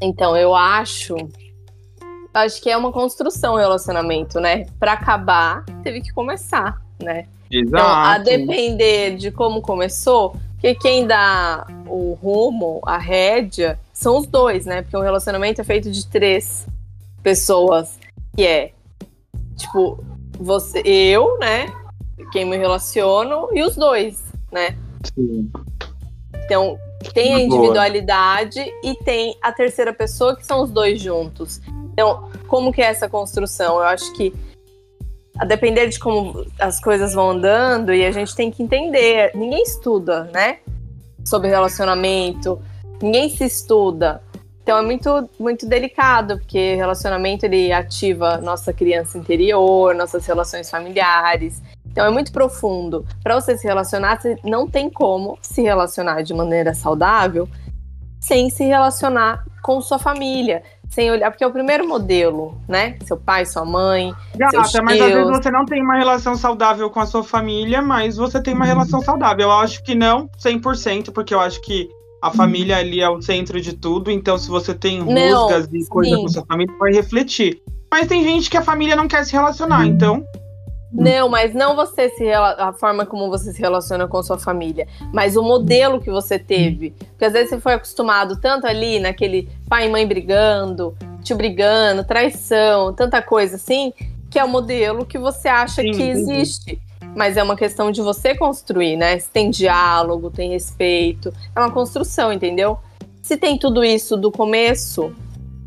[0.01, 1.15] Então, eu acho.
[2.37, 4.65] Acho que é uma construção o relacionamento, né?
[4.79, 7.25] Para acabar, teve que começar, né?
[7.49, 7.67] Exato.
[7.69, 14.27] Então, a depender de como começou, porque quem dá o rumo, a rédea, são os
[14.27, 14.81] dois, né?
[14.81, 16.67] Porque um relacionamento é feito de três
[17.23, 17.97] pessoas,
[18.35, 18.71] que é
[19.55, 20.03] tipo
[20.39, 21.71] você, eu, né?
[22.31, 24.77] Quem me relaciono e os dois, né?
[25.13, 25.49] Sim.
[26.45, 26.77] Então,
[27.13, 28.79] tem a individualidade Boa.
[28.83, 31.61] e tem a terceira pessoa, que são os dois juntos.
[31.97, 33.77] Então, como que é essa construção?
[33.77, 34.31] Eu acho que
[35.39, 39.31] a depender de como as coisas vão andando e a gente tem que entender.
[39.33, 40.59] Ninguém estuda, né?
[41.25, 42.61] Sobre relacionamento,
[43.01, 44.21] ninguém se estuda.
[44.61, 51.63] Então é muito, muito delicado, porque relacionamento ele ativa nossa criança interior, nossas relações familiares.
[51.83, 53.07] Então é muito profundo.
[53.23, 57.49] Para você se relacionar, você não tem como se relacionar de maneira saudável
[58.19, 62.97] sem se relacionar com sua família, sem olhar, porque é o primeiro modelo, né?
[63.05, 64.13] Seu pai, sua mãe.
[64.35, 68.17] Gata, mas às vezes você não tem uma relação saudável com a sua família, mas
[68.17, 68.71] você tem uma uhum.
[68.71, 69.45] relação saudável.
[69.45, 71.89] Eu acho que não 100%, porque eu acho que
[72.21, 75.85] a família ali é o centro de tudo, então se você tem rusgas não, e
[75.85, 77.61] coisas com sua família, vai refletir.
[77.91, 80.25] Mas tem gente que a família não quer se relacionar, então.
[80.91, 85.35] Não, mas não você se a forma como você se relaciona com sua família, mas
[85.35, 86.91] o modelo que você teve.
[86.91, 92.05] Porque às vezes você foi acostumado tanto ali naquele pai e mãe brigando, tio brigando,
[92.05, 93.93] traição, tanta coisa assim,
[94.29, 96.81] que é o modelo que você acha sim, que existe.
[97.15, 99.17] Mas é uma questão de você construir, né?
[99.19, 102.79] Se tem diálogo, tem respeito, é uma construção, entendeu?
[103.21, 105.13] Se tem tudo isso do começo,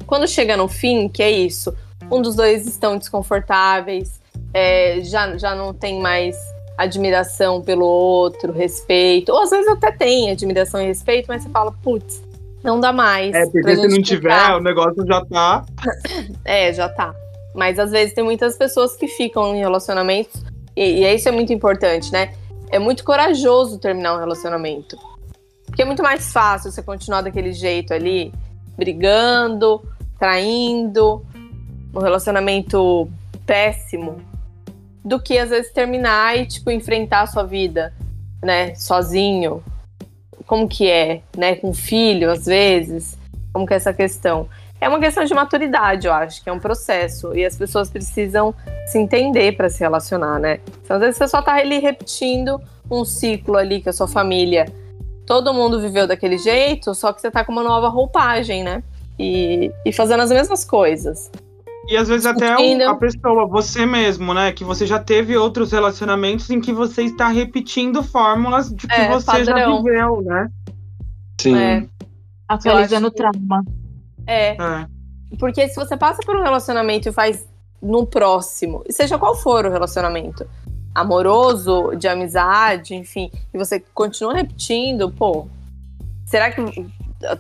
[0.06, 1.74] quando chega no fim, que é isso,
[2.10, 4.19] um dos dois estão desconfortáveis,
[4.53, 6.36] é, já, já não tem mais
[6.76, 9.30] admiração pelo outro, respeito.
[9.30, 12.22] Ou às vezes até tem admiração e respeito, mas você fala, putz,
[12.62, 13.34] não dá mais.
[13.34, 15.64] É, porque se não tiver, o negócio já tá.
[16.44, 17.14] é, já tá.
[17.55, 20.42] Mas às vezes tem muitas pessoas que ficam em relacionamentos,
[20.76, 22.32] e, e isso é muito importante, né?
[22.70, 24.96] É muito corajoso terminar um relacionamento.
[25.66, 28.32] Porque é muito mais fácil você continuar daquele jeito ali,
[28.76, 29.82] brigando,
[30.18, 31.24] traindo,
[31.94, 33.09] um relacionamento
[33.44, 34.16] péssimo,
[35.05, 37.92] do que às vezes terminar e tipo enfrentar a sua vida,
[38.42, 39.62] né, sozinho.
[40.46, 43.18] Como que é, né, com filho às vezes?
[43.53, 44.48] Como que é essa questão?
[44.80, 48.55] É uma questão de maturidade, eu acho, que é um processo e as pessoas precisam
[48.86, 50.59] se entender para se relacionar, né?
[50.82, 52.59] Então, às vezes você só tá ali repetindo
[52.90, 54.66] um ciclo ali que a sua família,
[55.26, 58.82] todo mundo viveu daquele jeito, só que você tá com uma nova roupagem, né?
[59.18, 61.30] E, e fazendo as mesmas coisas.
[61.91, 62.53] E às vezes até
[62.84, 64.53] a pessoa, você mesmo, né?
[64.53, 69.09] Que você já teve outros relacionamentos em que você está repetindo fórmulas de que é,
[69.09, 69.45] você padrão.
[69.45, 70.49] já viveu, né?
[71.41, 71.57] Sim.
[71.57, 71.88] É.
[72.49, 73.64] Atualizando o trauma.
[74.24, 74.51] É.
[74.51, 74.86] é.
[75.36, 77.45] Porque se você passa por um relacionamento e faz
[77.82, 80.47] no próximo, seja qual for o relacionamento,
[80.95, 85.49] amoroso, de amizade, enfim, e você continua repetindo, pô,
[86.24, 86.62] será que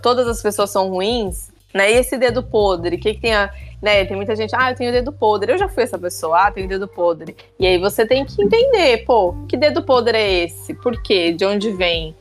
[0.02, 1.52] todas as pessoas são ruins?
[1.72, 1.92] Né?
[1.92, 4.04] E esse dedo podre, o que, que tem a né?
[4.04, 5.52] Tem muita gente, ah, eu tenho dedo podre.
[5.52, 7.36] Eu já fui essa pessoa, ah, tenho dedo podre.
[7.58, 10.74] E aí você tem que entender, pô, que dedo podre é esse?
[10.74, 11.32] Por quê?
[11.32, 12.14] De onde vem?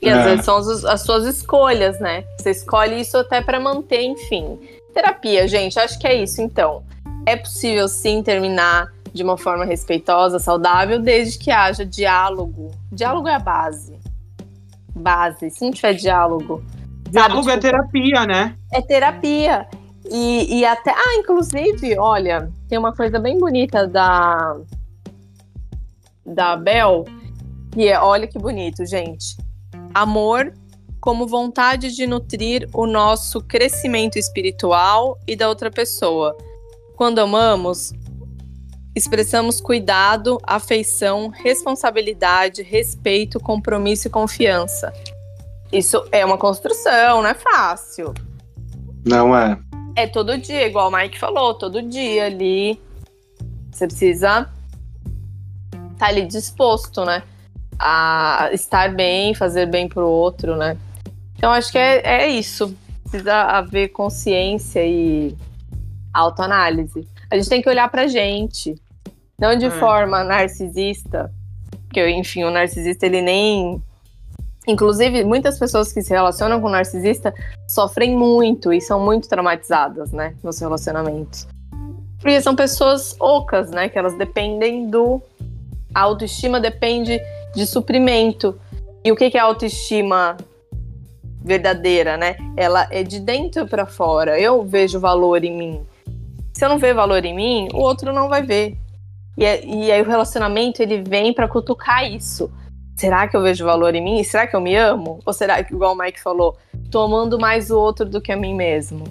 [0.00, 0.30] E às é.
[0.30, 2.24] vezes são as, as, suas escolhas, né?
[2.38, 4.58] Você escolhe isso até para manter, enfim.
[4.92, 6.82] Terapia, gente, acho que é isso então.
[7.24, 12.72] É possível sim terminar de uma forma respeitosa, saudável, desde que haja diálogo.
[12.90, 13.96] Diálogo é a base.
[14.94, 15.50] Base.
[15.50, 16.62] Se não tiver diálogo.
[17.08, 18.56] Diálogo sabe, é tipo, é terapia, né?
[18.72, 19.68] É terapia.
[20.10, 20.90] E, e até.
[20.90, 24.56] Ah, inclusive, olha, tem uma coisa bem bonita da.
[26.24, 27.04] Da Bel,
[27.72, 29.36] que é, olha que bonito, gente.
[29.92, 30.52] Amor
[31.02, 36.36] como vontade de nutrir o nosso crescimento espiritual e da outra pessoa.
[36.96, 37.92] Quando amamos,
[38.94, 44.92] expressamos cuidado, afeição, responsabilidade, respeito, compromisso e confiança.
[45.72, 48.14] Isso é uma construção, não é fácil.
[49.04, 49.58] Não é.
[49.94, 52.80] É todo dia, igual o Mike falou, todo dia ali.
[53.70, 54.48] Você precisa
[55.70, 57.22] estar tá ali disposto, né?
[57.78, 60.76] A estar bem, fazer bem pro outro, né?
[61.36, 62.74] Então acho que é, é isso.
[63.02, 65.36] Precisa haver consciência e
[66.14, 67.06] autoanálise.
[67.30, 68.74] A gente tem que olhar pra gente.
[69.38, 69.70] Não de é.
[69.70, 71.32] forma narcisista.
[71.84, 73.82] Porque, enfim, o narcisista ele nem
[74.66, 77.34] Inclusive, muitas pessoas que se relacionam com narcisista
[77.68, 81.48] sofrem muito e são muito traumatizadas, né, nos relacionamentos.
[82.18, 85.20] Porque são pessoas ocas, né, que elas dependem do.
[85.92, 87.20] A autoestima depende
[87.54, 88.58] de suprimento.
[89.04, 90.36] E o que é autoestima
[91.44, 92.36] verdadeira, né?
[92.56, 94.38] Ela é de dentro para fora.
[94.38, 95.86] Eu vejo valor em mim.
[96.54, 98.78] Se eu não ver valor em mim, o outro não vai ver.
[99.36, 102.50] E, é, e aí o relacionamento ele vem para cutucar isso.
[102.96, 104.22] Será que eu vejo valor em mim?
[104.22, 105.18] Será que eu me amo?
[105.24, 106.56] Ou será que, igual o Mike falou,
[106.90, 109.04] tô amando mais o outro do que a mim mesmo?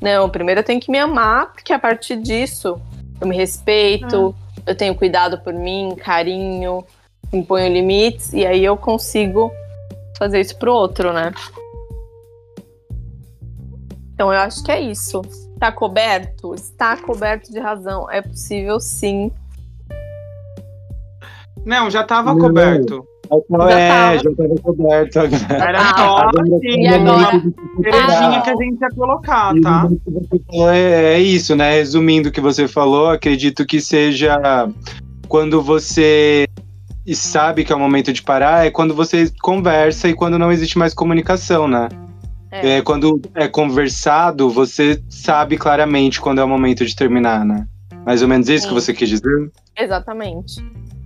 [0.00, 2.80] Não, primeiro eu tenho que me amar, porque a partir disso
[3.20, 4.62] eu me respeito, ah.
[4.66, 6.84] eu tenho cuidado por mim, carinho,
[7.32, 9.52] imponho limites, e aí eu consigo
[10.16, 11.32] fazer isso pro outro, né?
[14.14, 15.22] Então eu acho que é isso.
[15.54, 16.54] Está coberto?
[16.54, 18.10] Está coberto de razão.
[18.10, 19.32] É possível sim.
[21.64, 23.04] Não, já estava coberto.
[23.30, 24.18] Já é, tava.
[24.18, 25.18] já estava coberto.
[25.52, 27.42] Era só assim, agora,
[27.82, 29.88] cerejinha que a gente ia colocar, tá?
[30.52, 31.74] É, é isso, né?
[31.74, 34.68] Resumindo o que você falou, acredito que seja
[35.28, 36.48] quando você
[37.14, 40.78] sabe que é o momento de parar, é quando você conversa e quando não existe
[40.78, 41.88] mais comunicação, né?
[42.50, 42.78] É.
[42.78, 42.82] é.
[42.82, 47.64] quando é conversado, você sabe claramente quando é o momento de terminar, né?
[48.04, 48.68] Mais ou menos isso Sim.
[48.68, 49.50] que você quis dizer?
[49.78, 50.64] Exatamente.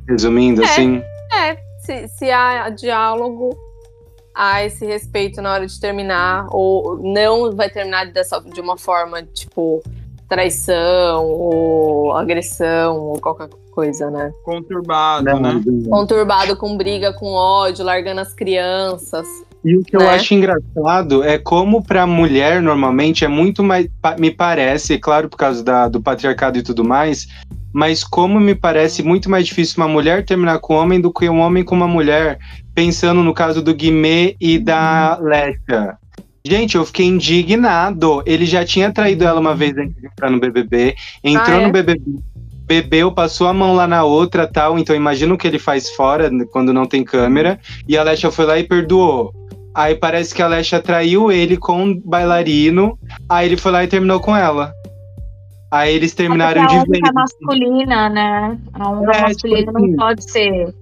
[0.09, 1.03] Resumindo, é, assim?
[1.33, 3.57] É, se, se há diálogo,
[4.35, 9.23] há esse respeito na hora de terminar, ou não vai terminar dessa, de uma forma,
[9.23, 9.83] tipo,
[10.29, 14.33] traição, ou agressão, ou qualquer coisa, né?
[14.43, 15.63] Conturbado, não, né?
[15.89, 19.27] Conturbado com briga, com ódio, largando as crianças.
[19.65, 20.05] E o que né?
[20.05, 23.89] eu acho engraçado é como para mulher normalmente é muito mais,
[24.19, 27.27] me parece, claro por causa da, do patriarcado e tudo mais,
[27.75, 31.29] mas como me parece muito mais difícil uma mulher terminar com um homem do que
[31.29, 32.39] um homem com uma mulher,
[32.73, 35.99] pensando no caso do Guimê e da Lecha.
[36.47, 38.23] Gente, eu fiquei indignado.
[38.25, 40.95] Ele já tinha traído ela uma vez antes de entrar no BBB,
[41.25, 41.67] entrou ah, é?
[41.67, 42.01] no BBB,
[42.65, 44.79] bebeu, passou a mão lá na outra, tal.
[44.79, 47.59] Então imagina o que ele faz fora quando não tem câmera.
[47.89, 49.35] E a Lecha foi lá e perdoou.
[49.75, 52.97] Aí parece que a Lesha traiu ele com um bailarino.
[53.29, 54.73] Aí ele foi lá e terminou com ela.
[55.75, 57.03] Aí eles terminaram de vez.
[57.05, 58.57] A masculina, né?
[58.75, 60.75] A onda é, masculina tipo, não assim, pode ser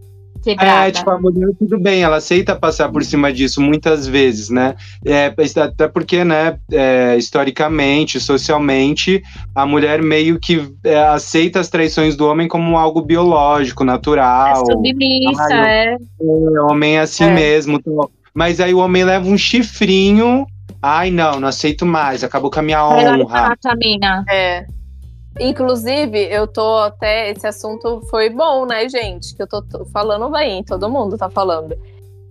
[0.43, 0.89] quebrada.
[0.89, 4.75] É, tipo, a mulher tudo bem, ela aceita passar por cima disso muitas vezes, né?
[5.03, 9.23] É, até porque, né, é, historicamente, socialmente,
[9.55, 14.63] a mulher meio que é, aceita as traições do homem como algo biológico, natural.
[14.63, 15.97] É submissa, é.
[16.19, 17.33] O homem é assim é.
[17.33, 17.79] mesmo.
[17.79, 20.47] Então, mas aí o homem leva um chifrinho.
[20.83, 22.23] Ai, não, não aceito mais.
[22.23, 23.57] Acabou com a minha honra.
[24.29, 24.67] É.
[25.41, 27.31] Inclusive, eu tô até.
[27.31, 29.35] Esse assunto foi bom, né, gente?
[29.35, 31.77] Que eu tô, falando bem, todo mundo tá falando.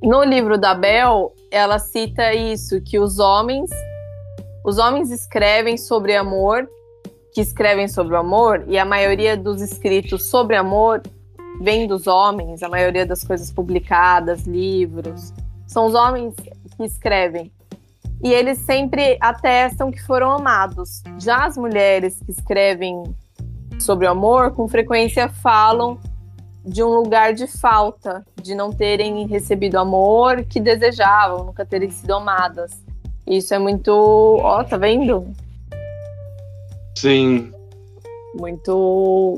[0.02, 3.70] No livro da Bel, ela cita isso: que os homens.
[4.64, 6.70] Os homens escrevem sobre amor,
[7.34, 11.02] que escrevem sobre o amor, e a maioria dos escritos sobre amor
[11.60, 15.34] vem dos homens, a maioria das coisas publicadas, livros,
[15.68, 17.52] são os homens que escrevem.
[18.24, 21.02] E eles sempre atestam que foram amados.
[21.20, 23.04] Já as mulheres que escrevem
[23.80, 25.98] sobre o amor, com frequência falam
[26.64, 32.14] de um lugar de falta, de não terem recebido amor que desejavam, nunca terem sido
[32.14, 32.72] amadas.
[33.26, 33.92] Isso é muito.
[33.92, 35.28] Ó, oh, tá vendo?
[36.96, 37.52] Sim.
[38.36, 39.38] Muito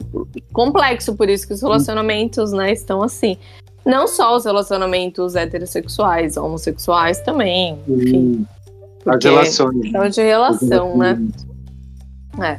[0.52, 3.38] complexo, por isso que os relacionamentos, né, estão assim.
[3.86, 8.46] Não só os relacionamentos heterossexuais, homossexuais também, enfim.
[9.06, 9.93] As relações.
[9.93, 11.20] É de relação, né?
[12.41, 12.58] É.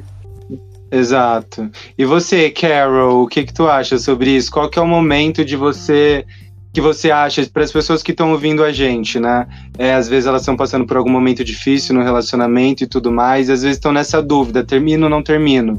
[0.90, 1.70] Exato.
[1.98, 4.50] E você, Carol, o que que tu acha sobre isso?
[4.50, 6.24] Qual que é o momento de você
[6.72, 9.46] que você acha para as pessoas que estão ouvindo a gente, né?
[9.78, 13.48] É, às vezes elas estão passando por algum momento difícil no relacionamento e tudo mais,
[13.48, 15.74] e às vezes estão nessa dúvida, termino ou não termino?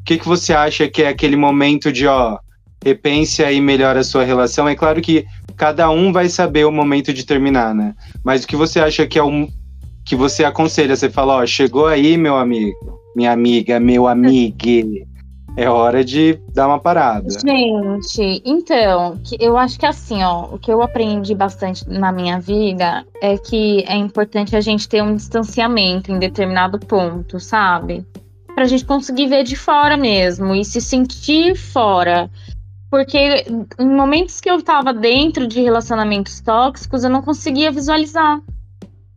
[0.00, 2.38] O que que você acha que é aquele momento de, ó,
[2.82, 4.68] repense aí melhor a sua relação.
[4.68, 7.94] É claro que cada um vai saber o momento de terminar, né?
[8.24, 9.48] Mas o que você acha que é um
[10.08, 10.96] que você aconselha?
[10.96, 14.56] Você fala, ó, chegou aí, meu amigo, minha amiga, meu amigo.
[15.56, 17.28] É hora de dar uma parada.
[17.30, 23.04] Gente, então, eu acho que assim, ó, o que eu aprendi bastante na minha vida
[23.20, 28.06] é que é importante a gente ter um distanciamento em determinado ponto, sabe?
[28.54, 32.30] Pra gente conseguir ver de fora mesmo e se sentir fora.
[32.88, 33.44] Porque
[33.78, 38.40] em momentos que eu estava dentro de relacionamentos tóxicos, eu não conseguia visualizar.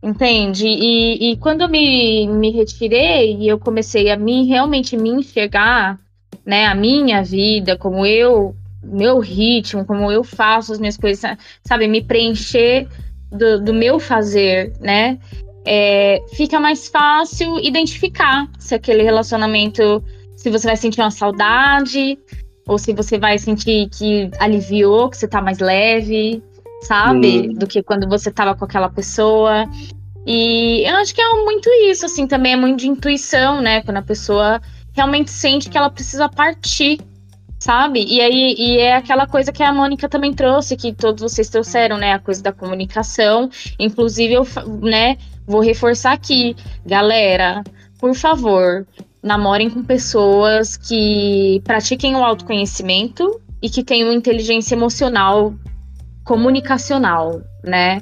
[0.02, 0.66] Entende?
[0.66, 6.00] E, e quando eu me, me retirei e eu comecei a me realmente me enxergar,
[6.44, 11.86] né, a minha vida, como eu, meu ritmo, como eu faço as minhas coisas, sabe,
[11.86, 12.88] me preencher
[13.30, 15.18] do, do meu fazer, né?
[15.64, 20.02] É, fica mais fácil identificar se aquele relacionamento,
[20.36, 22.18] se você vai sentir uma saudade,
[22.66, 26.42] ou se você vai sentir que aliviou, que você tá mais leve,
[26.82, 27.48] sabe?
[27.48, 27.54] Hum.
[27.54, 29.68] Do que quando você tava com aquela pessoa.
[30.26, 33.82] E eu acho que é muito isso, assim, também é muito de intuição, né?
[33.82, 34.60] Quando a pessoa
[34.92, 37.00] realmente sente que ela precisa partir,
[37.58, 38.04] sabe?
[38.04, 41.96] E aí e é aquela coisa que a Mônica também trouxe, que todos vocês trouxeram,
[41.96, 42.12] né?
[42.12, 43.50] A coisa da comunicação.
[43.78, 44.46] Inclusive, eu
[44.80, 45.16] né,
[45.46, 46.54] vou reforçar aqui,
[46.84, 47.64] galera,
[47.98, 48.86] por favor,
[49.22, 55.54] namorem com pessoas que pratiquem o autoconhecimento e que tenham inteligência emocional
[56.24, 58.00] comunicacional, né?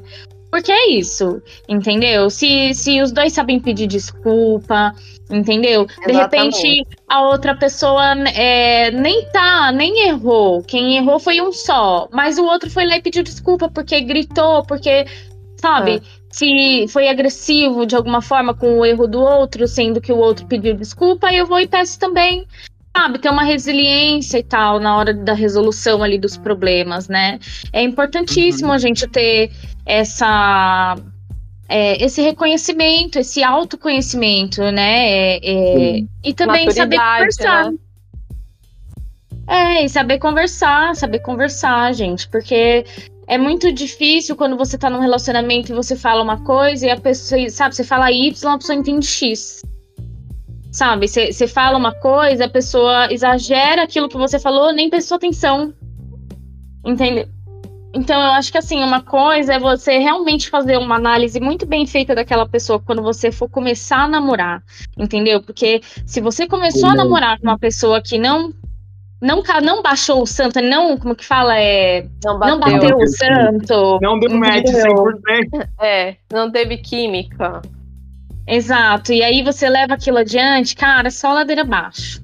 [0.51, 2.29] Porque é isso, entendeu?
[2.29, 4.93] Se, se os dois sabem pedir desculpa,
[5.31, 5.87] entendeu?
[6.05, 10.62] De repente a outra pessoa é, nem tá, nem errou.
[10.64, 14.64] Quem errou foi um só, mas o outro foi lá e pediu desculpa porque gritou,
[14.64, 15.07] porque,
[15.57, 15.97] sabe?
[15.97, 16.21] É.
[16.33, 20.47] Se foi agressivo de alguma forma com o erro do outro, sendo que o outro
[20.47, 22.47] pediu desculpa, eu vou e peço também
[22.97, 27.38] sabe, ter uma resiliência e tal na hora da resolução ali dos problemas, né?
[27.72, 28.74] É importantíssimo uhum.
[28.74, 29.51] a gente ter
[29.86, 30.97] essa
[31.68, 35.09] é, esse reconhecimento, esse autoconhecimento, né?
[35.09, 37.70] É, é, e também saber conversar.
[37.70, 37.78] Né?
[39.47, 42.84] É, e saber conversar, saber conversar, gente, porque
[43.26, 46.99] é muito difícil quando você tá num relacionamento e você fala uma coisa e a
[46.99, 49.62] pessoa, sabe, você fala Y, a pessoa entende X.
[50.71, 51.09] Sabe?
[51.09, 55.75] Você fala uma coisa, a pessoa exagera aquilo que você falou, nem prestou atenção.
[56.85, 57.29] Entende?
[57.93, 61.87] Então, eu acho que assim, uma coisa é você realmente fazer uma análise muito bem
[61.87, 64.62] feita daquela pessoa quando você for começar a namorar,
[64.97, 65.43] entendeu?
[65.43, 68.53] Porque se você começou a namorar com uma pessoa que não
[69.21, 71.59] não, não baixou o santo, não, como que fala?
[71.59, 73.99] É, não bateu, não bateu o santo.
[74.01, 75.68] Não deu match 100%.
[75.79, 77.61] É, não teve química.
[78.51, 79.12] Exato.
[79.12, 82.20] E aí você leva aquilo adiante, cara, é só ladeira abaixo.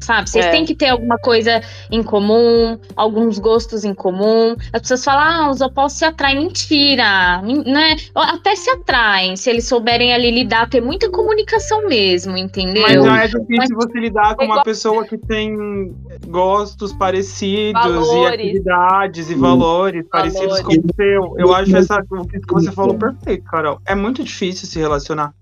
[0.00, 0.30] Sabe?
[0.30, 0.50] Vocês é.
[0.50, 1.60] têm que ter alguma coisa
[1.90, 4.54] em comum, alguns gostos em comum.
[4.72, 6.38] As pessoas falam, ah, os opostos se atraem.
[6.38, 7.96] Mentira, né?
[8.14, 12.82] Até se atraem, se eles souberem ali lidar, ter muita comunicação mesmo, entendeu?
[12.82, 15.92] Mas já é difícil Mas, você lidar com uma pessoa que tem
[16.28, 18.12] gostos parecidos valores.
[18.12, 19.40] e atividades e hum.
[19.40, 21.34] valores, valores parecidos com o seu.
[21.36, 23.80] Eu acho essa, o que você falou perfeito, Carol.
[23.84, 25.34] É muito difícil se relacionar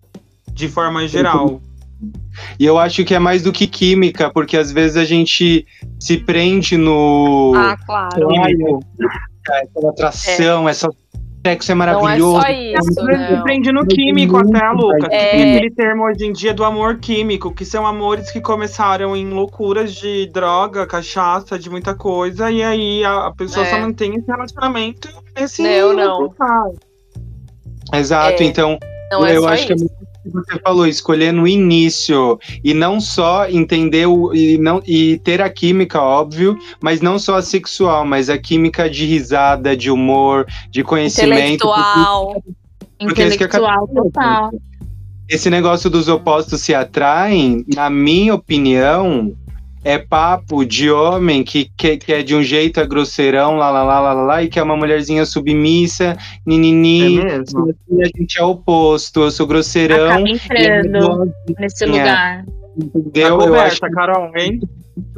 [0.54, 1.60] de forma geral.
[2.58, 5.66] E eu acho que é mais do que química, porque às vezes a gente
[5.98, 7.52] se prende no.
[7.56, 8.28] Ah, claro.
[8.28, 8.80] Químico,
[9.48, 10.70] essa atração, é.
[10.70, 10.88] essa
[11.46, 12.38] sexo é maravilhoso.
[12.38, 12.92] Não é só isso?
[12.94, 15.08] Se prende no químico até, Lucas.
[15.10, 15.30] É.
[15.30, 19.28] Tem aquele termo hoje em dia do amor químico, que são amores que começaram em
[19.28, 23.70] loucuras de droga, cachaça, de muita coisa, e aí a, a pessoa é.
[23.70, 25.62] só mantém esse relacionamento nesse.
[25.62, 26.34] Não, não.
[27.92, 28.46] Exato, é.
[28.46, 28.78] então.
[29.12, 29.86] Não é eu acho isso.
[29.86, 35.18] que muito você falou, escolher no início e não só entender o, e, não, e
[35.18, 39.90] ter a química, óbvio, mas não só a sexual, mas a química de risada, de
[39.90, 41.66] humor, de conhecimento.
[41.66, 42.42] Intelectual.
[42.98, 44.50] Porque, é Intelectual, total.
[45.28, 49.34] Esse negócio dos opostos se atraem, na minha opinião,
[49.84, 53.82] é papo de homem que, que, que, é de um jeito é grosseirão, lá, lá,
[53.82, 56.16] lá, lá, lá, e que é uma mulherzinha submissa,
[56.46, 57.20] ninini.
[57.20, 57.74] É mesmo?
[57.90, 60.06] E a gente é oposto, eu sou grosseirão.
[60.06, 62.44] Acaba entrando nesse lugar.
[62.76, 63.40] Entendeu?
[63.40, 64.58] eu acho Carol, hein?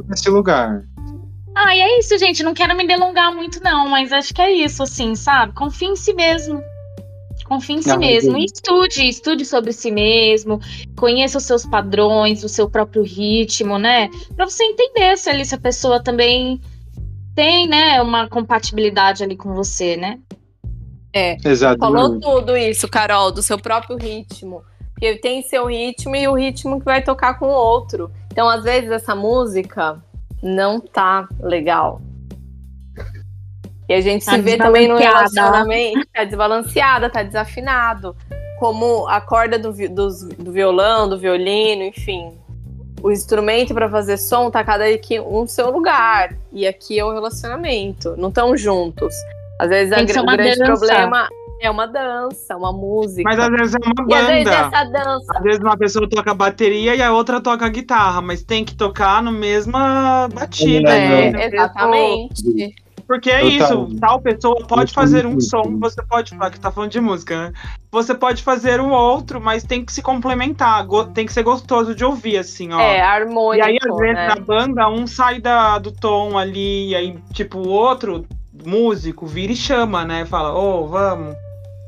[0.07, 0.83] Nesse lugar.
[1.55, 2.43] Ah, e é isso, gente.
[2.43, 5.53] Não quero me delongar muito, não, mas acho que é isso, assim, sabe?
[5.53, 6.61] Confie em si mesmo.
[7.47, 8.37] Confie em si Não, mesmo.
[8.37, 10.59] Estude, estude sobre si mesmo,
[10.97, 14.09] conheça os seus padrões, o seu próprio ritmo, né?
[14.35, 16.59] Para você entender se ali se a pessoa também
[17.33, 20.19] tem, né, uma compatibilidade ali com você, né?
[21.13, 21.37] É.
[21.45, 21.79] Exato.
[21.79, 24.61] Falou tudo isso, Carol, do seu próprio ritmo.
[24.93, 28.11] Porque tem seu ritmo e o ritmo que vai tocar com o outro.
[28.31, 30.03] Então, às vezes, essa música
[30.43, 32.01] não tá legal.
[33.89, 38.15] E a gente tá se vê também no relacionamento, tá desbalanceada, tá desafinado.
[38.59, 42.33] Como a corda do, do, do violão, do violino, enfim.
[43.01, 46.35] O instrumento para fazer som tá cada aqui um no seu lugar.
[46.51, 48.15] E aqui é o relacionamento.
[48.17, 49.13] Não estão juntos.
[49.59, 50.65] Às vezes a, o grande dança.
[50.65, 51.29] problema
[51.61, 53.23] é uma dança, uma música.
[53.23, 54.11] Mas às vezes é uma banda.
[54.11, 55.33] E às vezes essa dança.
[55.35, 59.21] Às vezes uma pessoa toca bateria e a outra toca guitarra, mas tem que tocar
[59.21, 60.89] no mesma batida.
[60.89, 61.45] É, né?
[61.45, 62.75] exatamente.
[63.07, 63.87] Porque é Total.
[63.87, 67.37] isso, tal pessoa pode fazer um som, você pode falar que tá falando de música,
[67.37, 67.53] né?
[67.89, 72.03] Você pode fazer um outro, mas tem que se complementar, tem que ser gostoso de
[72.03, 72.79] ouvir, assim, ó.
[72.81, 74.27] É, harmônico, E aí, às vezes, né?
[74.27, 78.25] na banda, um sai da, do tom ali, e aí, tipo, o outro,
[78.65, 80.25] músico, vira e chama, né?
[80.25, 81.33] Fala, ô, oh, vamos.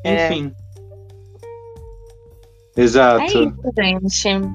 [0.06, 0.28] É.
[0.28, 0.54] Enfim.
[2.78, 3.54] Exato.
[3.78, 4.48] É isso, gente.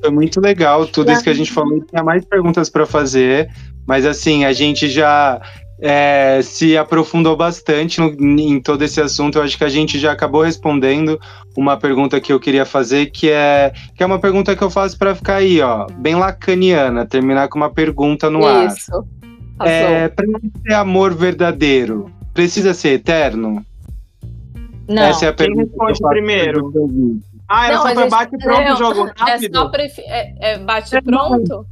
[0.00, 1.80] Foi muito legal tudo isso que a gente falou.
[1.80, 3.50] Tinha mais perguntas para fazer,
[3.84, 5.40] mas assim, a gente já
[5.80, 8.08] é, se aprofundou bastante no,
[8.40, 9.38] em todo esse assunto.
[9.38, 11.18] Eu acho que a gente já acabou respondendo
[11.56, 14.98] uma pergunta que eu queria fazer, que é, que é uma pergunta que eu faço
[14.98, 18.66] para ficar aí, ó, bem lacaniana, terminar com uma pergunta no ar.
[18.66, 18.92] Isso.
[19.64, 20.24] É, para
[20.66, 23.64] ser amor verdadeiro, precisa ser eterno?
[24.88, 25.02] Não.
[25.02, 27.18] Essa é a Quem pergunta que eu responde faço primeiro?
[27.48, 29.56] Ah, era Não, só gente- bate pronto não, jogo É rápido?
[29.58, 30.00] só prefi...
[30.02, 31.66] é, é bate pronto?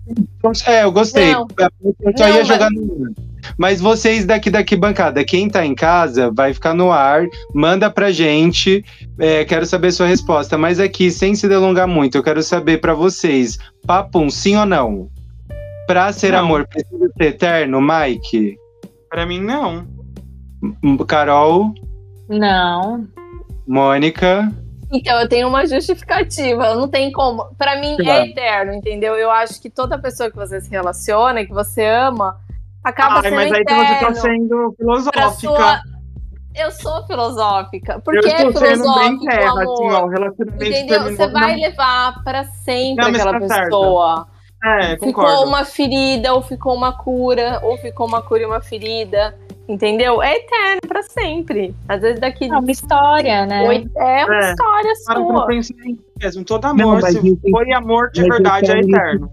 [0.67, 1.33] É, eu gostei.
[1.33, 1.47] Não.
[1.59, 3.11] Eu só Não, ia mas- jogar no ar.
[3.59, 8.11] Mas vocês daqui daqui bancada, quem tá em casa, vai ficar no ar, manda pra
[8.13, 8.85] gente.
[9.19, 10.59] é, quero saber sua resposta.
[10.59, 15.09] Mas aqui, sem se delongar muito, eu quero saber pra vocês: papum, sim ou não?
[15.87, 16.41] Pra ser Não.
[16.41, 18.57] amor, precisa ser eterno, Mike?
[19.09, 19.87] Pra mim, não.
[21.07, 21.73] Carol,
[22.29, 23.07] Não.
[23.67, 24.53] Mônica.
[24.93, 26.75] Então, eu tenho uma justificativa.
[26.75, 27.45] Não tem como.
[27.57, 28.21] Pra mim Claro.
[28.25, 29.15] é eterno, entendeu?
[29.15, 32.37] Eu acho que toda pessoa que você se relaciona, que você ama,
[32.89, 33.85] acaba Ai, sendo mas aí eterno.
[33.87, 35.31] você tá sendo pra filosófica.
[35.33, 35.81] sua...
[36.55, 38.01] Eu sou filosófica.
[38.03, 39.63] Porque eu é sendo bem filosófico, terra, amor.
[39.63, 41.03] assim, ó, relacionamento Entendeu?
[41.03, 43.63] Você vai na- levar pra sempre Não, aquela tá certa.
[43.65, 44.27] pessoa.
[44.65, 45.43] É, Ficou concordo.
[45.45, 49.37] uma ferida, ou ficou uma cura, ou ficou uma cura e uma ferida.
[49.69, 50.23] Entendeu?
[50.23, 51.75] É eterno pra sempre.
[51.89, 53.65] Às vezes daqui É uma história, né?
[53.65, 54.51] é uma É.
[54.51, 55.47] história Para pra sua.
[55.47, 56.45] pensar em mesmo.
[56.45, 59.29] Todo Não, amor, mas se foi amor de verdade, é é eterno.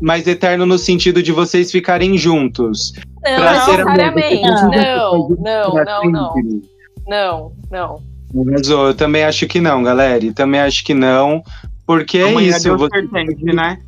[0.00, 2.92] Mas eterno no sentido de vocês ficarem juntos.
[3.22, 4.42] Não, Pra não ser amor, necessariamente.
[4.42, 6.34] Não, não, não, não.
[7.06, 8.10] Não, não.
[8.48, 8.88] Arrasou.
[8.88, 10.24] Eu também acho que não, galera.
[10.24, 11.42] E também acho que não.
[11.86, 12.76] Porque é isso.
[12.76, 12.88] Você...
[12.88, 13.78] pertence, né?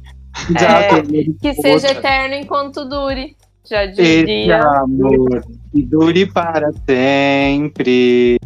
[0.51, 1.09] Exato.
[1.41, 3.37] Que seja eterno enquanto dure.
[3.69, 4.61] Já Esse diria.
[4.61, 8.39] amor que dure para sempre.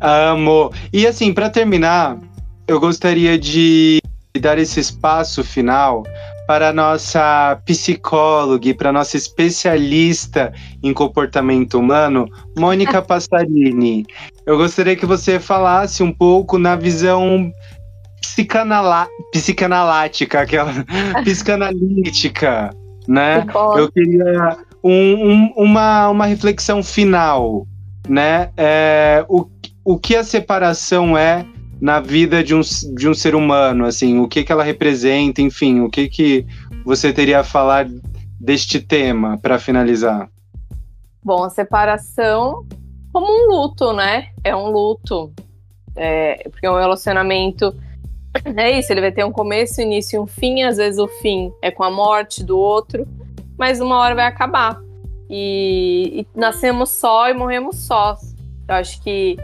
[0.00, 0.70] Amo.
[0.92, 2.18] E assim, para terminar,
[2.68, 3.98] eu gostaria de
[4.44, 6.02] dar esse espaço final
[6.46, 12.28] para a nossa psicóloga e para a nossa especialista em comportamento humano,
[12.58, 14.04] Mônica Passarini.
[14.44, 17.50] Eu gostaria que você falasse um pouco na visão
[18.20, 20.70] psicanala psicanalítica, aquela
[21.24, 22.70] psicanalítica,
[23.08, 23.46] né?
[23.78, 27.66] Eu queria um- um- uma, uma reflexão final,
[28.06, 28.50] né?
[28.58, 29.46] É, o,
[29.82, 31.46] o que a separação é
[31.84, 32.62] na vida de um,
[32.94, 36.46] de um ser humano, assim, o que, que ela representa, enfim, o que, que
[36.82, 37.86] você teria a falar
[38.40, 40.30] deste tema para finalizar?
[41.22, 42.66] Bom, a separação
[43.12, 44.28] como um luto, né?
[44.42, 45.30] É um luto.
[45.94, 47.76] É, porque um relacionamento
[48.56, 50.62] é isso, ele vai ter um começo, início e um fim.
[50.62, 53.06] Às vezes o fim é com a morte do outro,
[53.58, 54.80] mas uma hora vai acabar.
[55.28, 58.16] E, e nascemos só e morremos só.
[58.66, 59.36] Eu acho que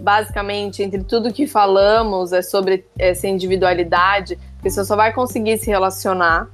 [0.00, 5.66] basicamente entre tudo que falamos é sobre essa individualidade, porque você só vai conseguir se
[5.66, 6.48] relacionar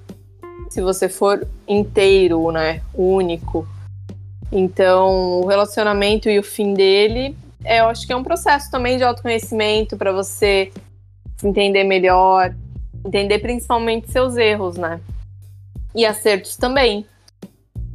[0.70, 2.80] se você for inteiro, né?
[2.94, 3.66] Único.
[4.50, 8.96] Então, o relacionamento e o fim dele, é, eu acho que é um processo também
[8.96, 10.72] de autoconhecimento para você
[11.36, 12.54] se entender melhor,
[13.04, 15.00] entender principalmente seus erros, né?
[15.94, 17.06] E acertos também.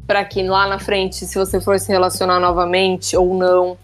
[0.06, 3.78] Para que lá na frente, se você for se relacionar novamente ou não.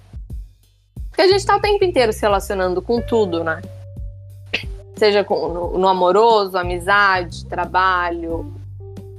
[1.14, 3.61] Porque a gente tá o tempo inteiro se relacionando com tudo, né?
[4.95, 8.51] Seja com, no, no amoroso, amizade, trabalho,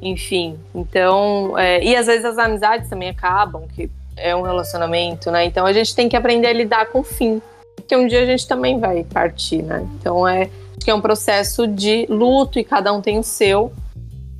[0.03, 0.59] enfim.
[0.75, 5.45] Então, é, e às vezes as amizades também acabam, que é um relacionamento, né?
[5.45, 7.41] Então a gente tem que aprender a lidar com o fim,
[7.87, 9.89] que um dia a gente também vai partir, né?
[9.95, 10.51] Então é,
[10.83, 13.73] que é um processo de luto e cada um tem o seu.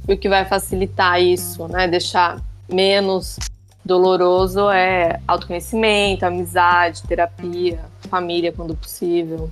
[0.09, 1.87] O que vai facilitar isso, né?
[1.87, 3.39] Deixar menos
[3.85, 9.51] doloroso é autoconhecimento, amizade, terapia, família quando possível,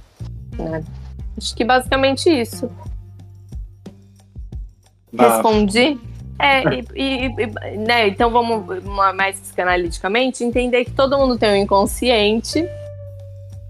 [0.57, 0.83] né?
[1.37, 2.71] Acho que basicamente isso.
[5.13, 5.49] Bafo.
[5.49, 6.01] Respondi?
[6.39, 8.83] É, e, e- e- né, então vamos
[9.15, 12.67] mais psicanaliticamente entender que todo mundo tem um inconsciente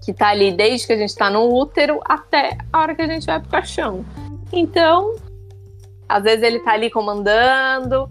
[0.03, 3.07] que tá ali desde que a gente tá no útero até a hora que a
[3.07, 4.03] gente vai pro caixão.
[4.51, 5.15] Então,
[6.09, 8.09] às vezes ele tá ali comandando.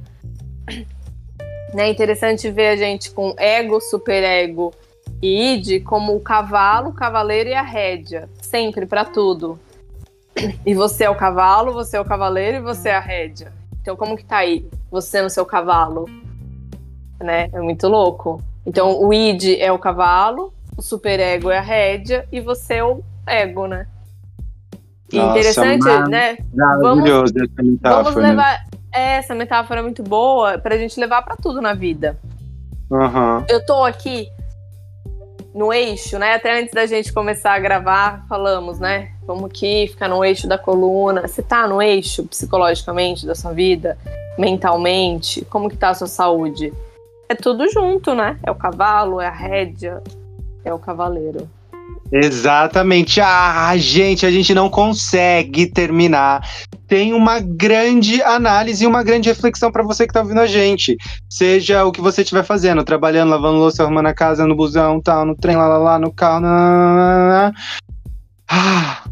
[1.72, 4.74] Né, é interessante ver a gente com ego, superego
[5.22, 9.58] e id como o cavalo, o cavaleiro e a rédea, sempre pra tudo.
[10.66, 13.52] E você é o cavalo, você é o cavaleiro e você é a rédea.
[13.80, 14.66] Então, como que tá aí?
[14.90, 16.08] Você no seu cavalo?
[17.20, 17.50] Né?
[17.52, 18.42] É muito louco.
[18.64, 23.02] Então, o id é o cavalo, o superego é a rédea e você é o
[23.26, 23.86] ego, né?
[25.12, 26.38] Nossa, interessante, né?
[27.62, 28.02] Metáfora.
[28.02, 28.64] Vamos levar.
[28.94, 32.18] É, essa metáfora é muito boa pra gente levar pra tudo na vida.
[32.90, 33.44] Aham.
[33.48, 34.28] Eu tô aqui
[35.54, 36.34] no eixo, né?
[36.34, 39.12] Até antes da gente começar a gravar, falamos, né?
[39.26, 41.26] Vamos aqui ficar no eixo da coluna.
[41.26, 43.96] Você tá no eixo psicologicamente da sua vida?
[44.38, 46.72] mentalmente, como que tá a sua saúde?
[47.28, 48.38] É tudo junto, né?
[48.42, 50.02] É o cavalo, é a rédea,
[50.64, 51.48] é o cavaleiro.
[52.12, 53.22] Exatamente.
[53.22, 56.46] Ah, gente, a gente não consegue terminar.
[56.86, 60.96] Tem uma grande análise e uma grande reflexão para você que tá ouvindo a gente.
[61.30, 65.24] Seja o que você estiver fazendo, trabalhando, lavando louça, arrumando a casa, no busão, tal,
[65.24, 66.44] no trem, lá, lá, lá, no carro.
[68.46, 69.02] Ah,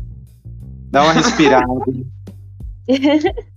[0.91, 1.65] dá uma respirada.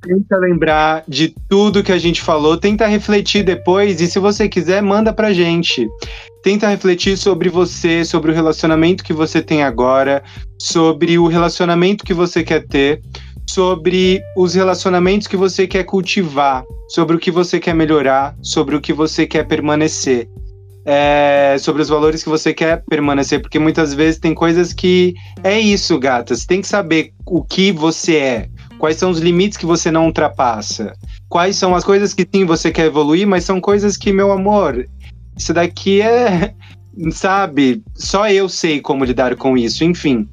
[0.01, 4.81] tenta lembrar de tudo que a gente falou, tenta refletir depois e se você quiser,
[4.81, 5.87] manda pra gente.
[6.43, 10.21] Tenta refletir sobre você, sobre o relacionamento que você tem agora,
[10.59, 13.01] sobre o relacionamento que você quer ter,
[13.49, 18.81] sobre os relacionamentos que você quer cultivar, sobre o que você quer melhorar, sobre o
[18.81, 20.27] que você quer permanecer.
[20.85, 25.57] É, sobre os valores que você quer permanecer, porque muitas vezes tem coisas que é
[25.57, 26.35] isso, gata.
[26.35, 28.49] Você tem que saber o que você é,
[28.83, 30.93] Quais são os limites que você não ultrapassa?
[31.29, 34.85] Quais são as coisas que sim você quer evoluir, mas são coisas que, meu amor,
[35.37, 36.53] isso daqui é.
[37.09, 37.81] Sabe?
[37.95, 39.85] Só eu sei como lidar com isso.
[39.85, 40.27] Enfim.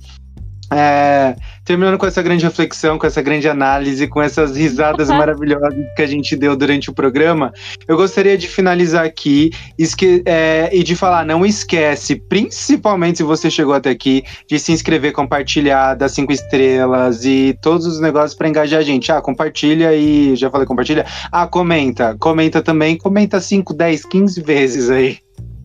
[0.73, 1.37] É,
[1.71, 6.07] terminando com essa grande reflexão, com essa grande análise, com essas risadas maravilhosas que a
[6.07, 7.53] gente deu durante o programa,
[7.87, 13.49] eu gostaria de finalizar aqui esque é, e de falar: não esquece, principalmente se você
[13.49, 18.49] chegou até aqui, de se inscrever, compartilhar, dar cinco estrelas e todos os negócios para
[18.49, 19.13] engajar a gente.
[19.13, 20.35] Ah, compartilha e.
[20.35, 21.07] Já falei compartilha?
[21.31, 22.17] Ah, comenta.
[22.19, 22.97] Comenta também.
[22.97, 25.19] Comenta 5, 10, 15 vezes aí.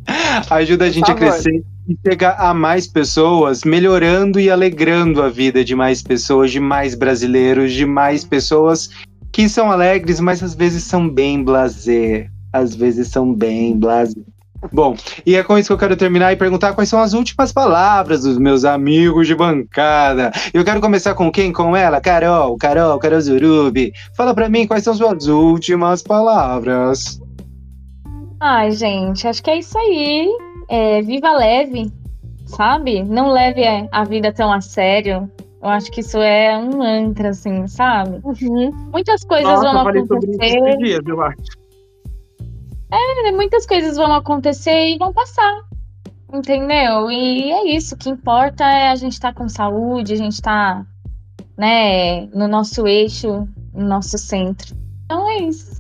[0.52, 5.64] Ajuda a gente a crescer e chegar a mais pessoas, melhorando e alegrando a vida
[5.64, 8.90] de mais pessoas, de mais brasileiros, de mais pessoas
[9.32, 12.32] que são alegres, mas às vezes são bem blazer.
[12.52, 14.24] Às vezes são bem blazer.
[14.72, 17.52] Bom, e é com isso que eu quero terminar e perguntar quais são as últimas
[17.52, 20.32] palavras dos meus amigos de bancada.
[20.54, 21.52] Eu quero começar com quem?
[21.52, 22.02] Com ela?
[22.02, 23.92] Carol, Carol, Carol Zurubi.
[24.16, 27.20] Fala para mim quais são suas últimas palavras.
[28.42, 30.30] Ai, gente, acho que é isso aí
[30.68, 31.92] é, viva leve,
[32.46, 33.04] sabe?
[33.04, 35.30] Não leve a vida tão a sério.
[35.62, 38.20] Eu acho que isso é um mantra, assim, sabe?
[38.24, 38.72] Uhum.
[38.92, 40.78] Muitas coisas Nossa, vão acontecer.
[40.78, 41.66] Dias, eu acho.
[42.92, 45.64] É, muitas coisas vão acontecer e vão passar.
[46.32, 47.10] Entendeu?
[47.10, 47.96] E é isso.
[47.96, 50.86] O que importa é a gente estar tá com saúde, a gente estar, tá,
[51.58, 54.76] né, no nosso eixo, no nosso centro.
[55.06, 55.75] Então é isso.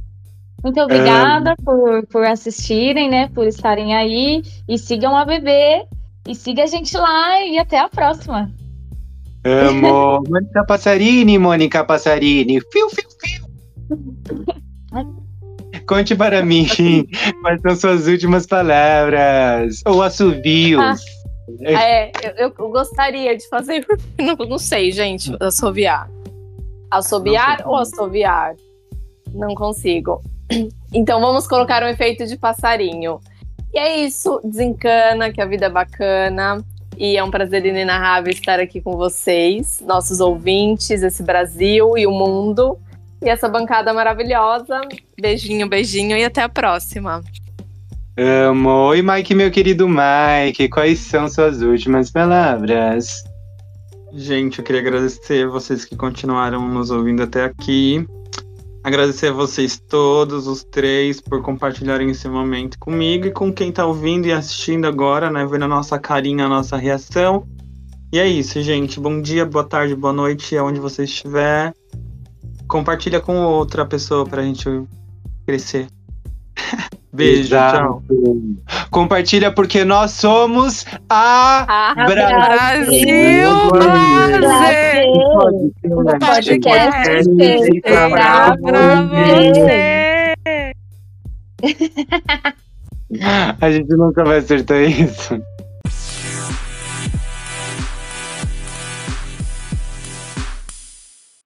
[0.65, 1.55] Muito obrigada é...
[1.63, 3.29] por, por assistirem, né?
[3.35, 4.41] Por estarem aí.
[4.67, 5.85] E sigam a bebê.
[6.27, 8.51] E siga a gente lá e até a próxima.
[9.45, 10.23] Amo.
[10.27, 12.59] Mônica Passarini, Mônica Passarini.
[12.73, 13.45] Fiu, fiu, fiu.
[15.87, 16.65] Conte para mim
[17.43, 19.83] quais são suas últimas palavras.
[19.85, 20.81] Ou assobios.
[20.81, 20.95] Ah,
[21.61, 22.11] é,
[22.43, 23.85] eu, eu, gostaria de fazer.
[24.17, 25.31] Não, não sei, gente.
[25.39, 26.09] Assobiar.
[26.89, 28.55] Assobiar ou assobiar?
[29.31, 30.23] Não consigo.
[30.93, 33.19] Então vamos colocar um efeito de passarinho.
[33.73, 36.63] E é isso, desencana, que a vida é bacana.
[36.97, 42.11] E é um prazer inenarrável estar aqui com vocês, nossos ouvintes, esse Brasil e o
[42.11, 42.77] mundo.
[43.21, 44.79] E essa bancada maravilhosa.
[45.19, 47.21] Beijinho, beijinho e até a próxima.
[48.17, 48.69] Amo.
[48.87, 50.69] Oi, Mike, meu querido Mike.
[50.69, 53.25] Quais são suas últimas palavras?
[54.13, 58.07] Gente, eu queria agradecer vocês que continuaram nos ouvindo até aqui.
[58.85, 63.83] Agradecer a vocês todos, os três, por compartilharem esse momento comigo e com quem tá
[63.83, 65.43] ouvindo e assistindo agora, né?
[65.43, 67.47] Vendo a nossa carinha, a nossa reação.
[68.13, 68.99] E é isso, gente.
[68.99, 71.73] Bom dia, boa tarde, boa noite, aonde você estiver.
[72.67, 74.69] Compartilha com outra pessoa pra gente
[75.47, 75.87] crescer.
[77.11, 77.77] Beijo, Exato.
[77.77, 78.03] tchau.
[78.91, 84.41] Compartilha porque nós somos a, a Brasil, Brasil.
[84.41, 84.94] Brasil.
[85.17, 87.81] O podcast
[88.61, 90.73] para você.
[93.61, 95.41] A gente nunca vai acertar isso.